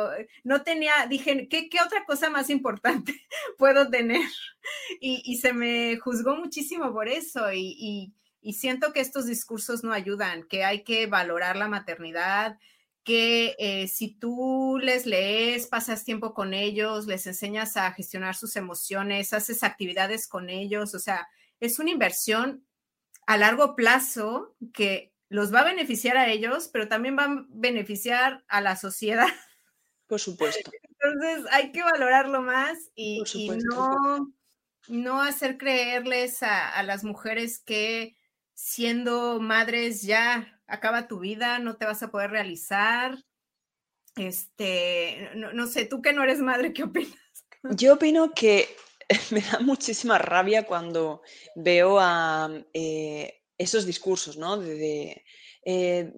[0.44, 3.14] no tenía, dije, ¿qué, qué otra cosa más importante
[3.58, 4.22] puedo tener?
[5.00, 10.44] Y, se me juzgó muchísimo por eso y, y siento que estos discursos no ayudan,
[10.44, 12.60] que hay que valorar la maternidad,
[13.04, 18.56] que eh, si tú les lees, pasas tiempo con ellos, les enseñas a gestionar sus
[18.56, 21.28] emociones, haces actividades con ellos, o sea,
[21.62, 22.66] es una inversión
[23.26, 28.44] a largo plazo que los va a beneficiar a ellos, pero también va a beneficiar
[28.50, 29.30] a la sociedad.
[30.08, 30.70] Por supuesto.
[30.90, 33.24] Entonces hay que valorarlo más y,
[33.64, 34.34] no,
[34.90, 38.18] no hacer creerles a, a las mujeres que
[38.54, 43.18] siendo madres ya acaba tu vida, no te vas a poder realizar.
[44.16, 47.16] Este, no, sé, tú que no eres madre, ¿qué opinas?
[47.64, 48.68] Yo opino que
[49.32, 51.22] me da muchísima rabia cuando
[51.56, 54.58] veo a eh, esos discursos, ¿no?
[54.58, 55.24] De,
[55.64, 56.12] eh,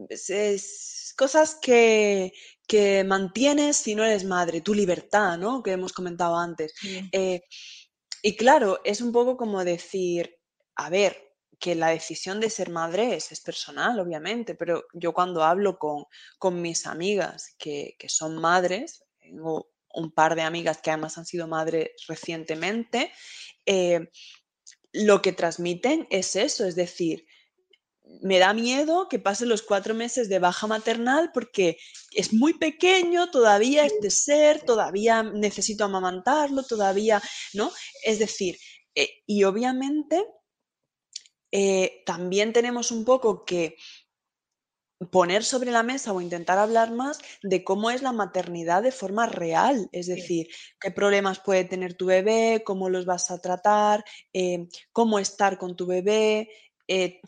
[1.18, 2.34] cosas que,
[2.68, 5.62] que, mantienes si no eres madre, tu libertad, ¿no?
[5.62, 6.74] Que hemos comentado antes.
[7.12, 7.42] Eh,
[8.22, 10.40] y claro, es un poco como decir,
[10.76, 15.78] a ver, que la decisión de ser madre es, personal, obviamente, pero yo cuando hablo
[15.78, 16.06] con,
[16.38, 21.48] con mis amigas que, son madres, tengo un par de amigas que además han sido
[21.48, 23.12] madres recientemente,
[23.66, 24.10] eh,
[24.92, 27.26] lo que transmiten es eso, es decir,
[28.22, 31.78] me da miedo que pase los cuatro meses de baja maternal porque
[32.12, 37.22] es muy pequeño, todavía es de ser, todavía necesito amamantarlo, todavía,
[37.54, 37.72] ¿no?
[38.04, 38.58] Es decir,
[38.96, 40.26] eh, y obviamente
[41.52, 43.78] eh, también tenemos un poco que
[45.10, 49.28] poner sobre la mesa o intentar hablar más de cómo es la maternidad de forma
[49.28, 50.48] real, es decir,
[50.80, 55.76] qué problemas puede tener tu bebé, cómo los vas a tratar, eh, cómo estar con
[55.76, 56.50] tu bebé.
[56.88, 57.22] Eh,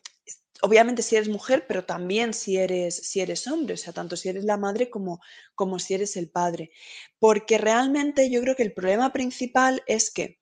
[0.61, 4.29] obviamente si eres mujer, pero también si eres, si eres hombre, o sea, tanto si
[4.29, 5.21] eres la madre como,
[5.53, 6.71] como si eres el padre.
[7.19, 10.39] Porque realmente yo creo que el problema principal es que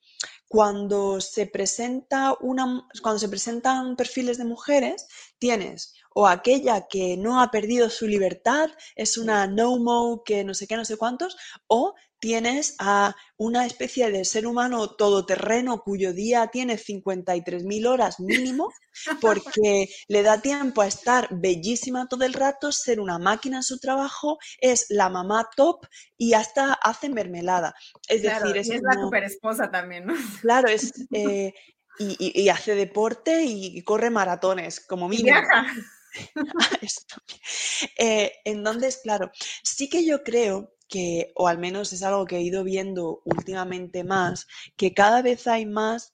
[0.47, 5.07] cuando se, presenta una, cuando se presentan perfiles de mujeres,
[5.39, 10.67] tienes o aquella que no ha perdido su libertad, es una no-mo que no sé
[10.67, 11.37] qué, no sé cuántos,
[11.67, 18.71] o tienes a una especie de ser humano todoterreno cuyo día tiene 53.000 horas mínimo,
[19.19, 23.77] porque le da tiempo a estar bellísima todo el rato, ser una máquina en su
[23.77, 25.85] trabajo, es la mamá top
[26.17, 27.75] y hasta hace mermelada.
[28.07, 30.13] Es decir, es, la super esposa también, ¿no?
[30.41, 30.93] Claro, es...
[31.11, 31.53] Eh,
[31.99, 35.27] y, hace deporte y corre maratones, como mínimo.
[35.27, 35.65] Y viaja.
[37.97, 39.31] eh, entonces, claro,
[39.63, 44.03] sí que yo creo que, o al menos es algo que he ido viendo últimamente
[44.03, 46.13] más, que cada vez hay más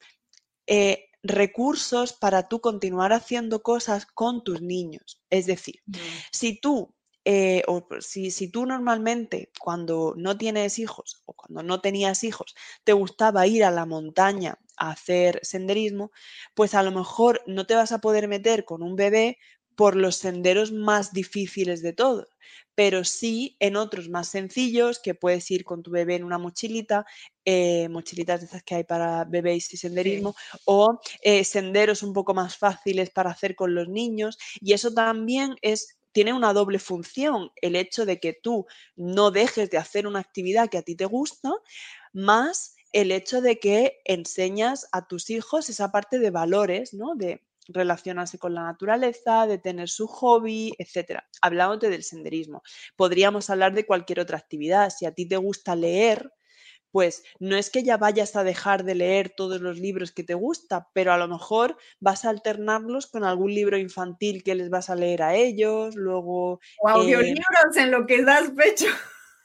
[0.68, 5.22] eh, recursos para tú continuar haciendo cosas con tus niños.
[5.30, 5.94] Es decir, mm.
[6.32, 6.96] si tú
[7.26, 12.56] eh, o si, si, tú normalmente cuando no tienes hijos o cuando no tenías hijos
[12.86, 16.12] te gustaba ir a la montaña a hacer senderismo,
[16.54, 19.38] pues a lo mejor no te vas a poder meter con un bebé
[19.80, 22.28] por los senderos más difíciles de todos,
[22.76, 27.06] pero sí en otros más sencillos que puedes ir con tu bebé en una mochilita,
[27.46, 32.34] eh, mochilitas de esas que hay para bebés y senderismo, o eh, senderos un poco
[32.34, 34.38] más fáciles para hacer con los niños.
[34.60, 38.66] Y eso también es tiene una doble función, el hecho de que tú
[38.98, 41.54] no dejes de hacer una actividad que a ti te gusta,
[42.12, 47.16] más el hecho de que enseñas a tus hijos esa parte de valores, ¿no?
[47.16, 51.22] De relacionarse con la naturaleza, de tener su hobby, etc.
[51.42, 52.64] Hablándote del senderismo.
[52.96, 54.90] Podríamos hablar de cualquier otra actividad.
[54.90, 56.34] Si a ti te gusta leer,
[56.92, 60.34] pues no es que ya vayas a dejar de leer todos los libros que te
[60.34, 64.90] gusta, pero a lo mejor vas a alternarlos con algún libro infantil que les vas
[64.90, 66.60] a leer a ellos, luego...
[66.80, 68.88] O audiolibros en lo que das pecho.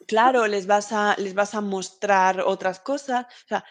[0.06, 3.26] Claro, les vas a, les vas a mostrar otras cosas.
[3.26, 3.64] O sea,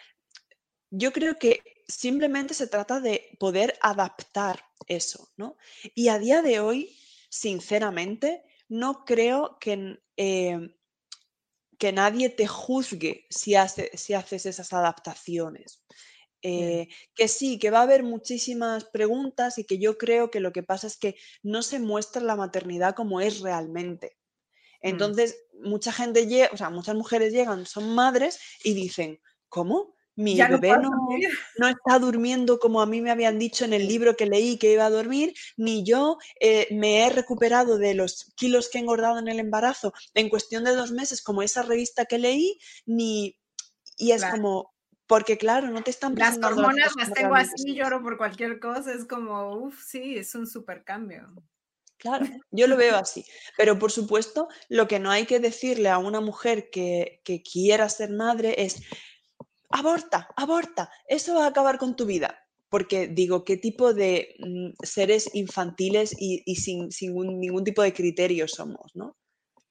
[0.89, 5.57] yo creo que simplemente se trata de poder adaptar eso, ¿no?
[5.95, 6.97] Y a día de hoy,
[7.29, 10.75] sinceramente, no creo que, eh,
[11.77, 13.53] que nadie te juzgue si,
[13.93, 15.83] si haces esas adaptaciones.
[16.45, 20.51] Eh, que sí, que va a haber muchísimas preguntas y que yo creo que lo
[20.51, 24.17] que pasa es que no se muestra la maternidad como es realmente.
[24.81, 24.87] Mm.
[24.89, 29.95] Entonces, mucha gente llega, o sea, muchas mujeres llegan, son madres y dicen, ¿cómo?
[30.15, 30.75] Mi bebé
[31.57, 34.73] no, está durmiendo como a mí me habían dicho en el libro que leí que
[34.73, 39.19] iba a dormir, ni yo eh, me he recuperado de los kilos que he engordado
[39.19, 43.39] en el embarazo en cuestión de dos meses, como esa revista que leí, ni...
[43.97, 44.73] Y es como,
[45.07, 49.05] porque claro, no te están Las hormonas las, tengo así, lloro por cualquier cosa, es
[49.05, 51.27] como, uff, sí, es un super cambio.
[51.97, 53.25] Claro, yo lo veo así.
[53.55, 57.87] Pero por supuesto, lo que no hay que decirle a una mujer que, que quiera
[57.87, 58.81] ser madre es,
[59.73, 62.39] aborta, aborta, eso va a acabar con tu vida.
[62.69, 66.89] Porque digo, ¿qué tipo de mm, seres infantiles y, sin,
[67.39, 69.15] ningún tipo de criterio somos, no?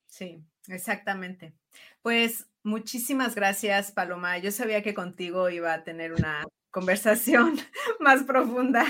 [0.06, 1.54] Sí, exactamente.
[2.00, 4.38] Pues muchísimas gracias, Paloma.
[4.38, 7.58] Yo sabía que contigo iba a tener una conversación
[8.00, 8.84] más profunda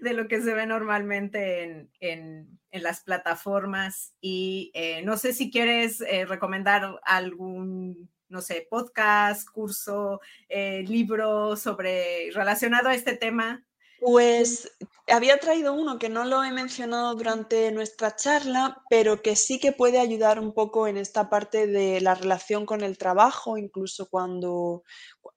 [0.00, 4.14] de lo que se ve normalmente en, las plataformas.
[4.20, 11.56] Y eh, no sé si quieres eh, recomendar algún no sé, podcast, curso, eh, libro
[11.56, 13.64] sobre relacionado a este tema?
[14.00, 14.70] Pues
[15.08, 19.72] había traído uno que no lo he mencionado durante nuestra charla, pero que sí que
[19.72, 24.82] puede ayudar un poco en esta parte de la relación con el trabajo, incluso cuando,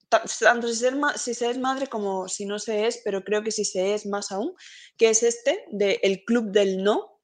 [0.09, 3.51] tanto si se, si se es madre como si no se es, pero creo que
[3.51, 4.53] si se es más aún,
[4.97, 7.18] que es este de El Club del No,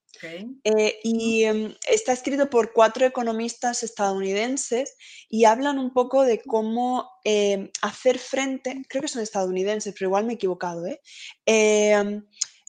[0.63, 4.95] eh, y em, está escrito por cuatro economistas estadounidenses
[5.30, 10.26] y hablan un poco de cómo em, hacer frente, creo que son estadounidenses, pero igual
[10.26, 11.01] me he equivocado, ¿eh?
[11.45, 12.26] Em,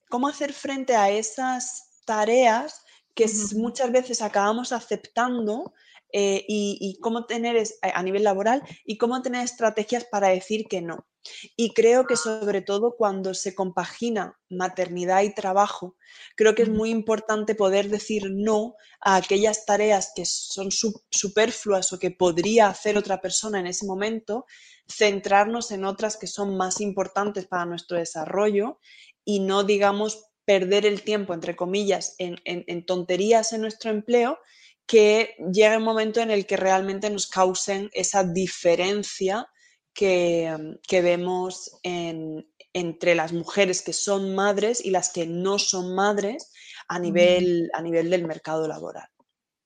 [0.09, 2.83] cómo hacer frente a esas tareas
[3.15, 5.73] que muchas veces acabamos aceptando
[6.13, 11.07] eh, y, cómo tener a nivel laboral y cómo tener estrategias para decir que no.
[11.57, 15.97] Y creo que sobre todo cuando se compagina maternidad y trabajo,
[16.37, 21.99] creo que es muy importante poder decir no a aquellas tareas que son superfluas o
[21.99, 24.47] que podría hacer otra persona en ese momento,
[24.89, 28.79] centrarnos en otras que son más importantes para nuestro desarrollo
[29.25, 34.39] y no, digamos, perder el tiempo, entre comillas, en, en tonterías en nuestro empleo
[34.87, 39.47] que llegue un momento en el que realmente nos causen esa diferencia
[39.93, 46.53] que, vemos entre las mujeres que son madres y las que no son madres
[46.89, 49.09] a nivel, a nivel del mercado laboral.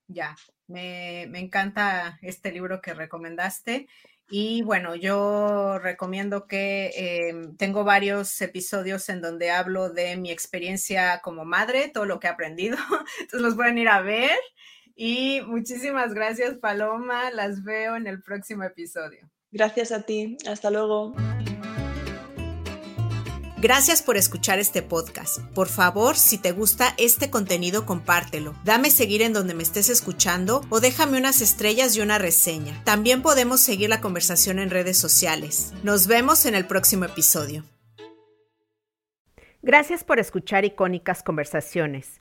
[0.07, 0.37] Ya,
[0.67, 3.89] me, encanta este libro que recomendaste
[4.29, 11.21] Y bueno, yo recomiendo que em, tengo varios episodios en donde hablo de mi experiencia
[11.21, 12.77] como madre, todo lo que he aprendido.
[13.21, 14.39] Entonces los pueden ir a ver.
[15.03, 17.31] Y muchísimas gracias, Paloma.
[17.31, 19.31] Las veo en el próximo episodio.
[19.51, 20.37] Gracias a ti.
[20.47, 21.15] Hasta luego.
[23.57, 25.39] Gracias por escuchar este podcast.
[25.55, 28.55] Por favor, si te gusta este contenido, compártelo.
[28.63, 32.85] Dame seguir en donde me estés escuchando o déjame unas estrellas y una reseña.
[32.85, 35.73] También podemos seguir la conversación en redes sociales.
[35.83, 37.65] Nos vemos en el próximo episodio.
[39.63, 42.21] Gracias por escuchar Icónicas Conversaciones,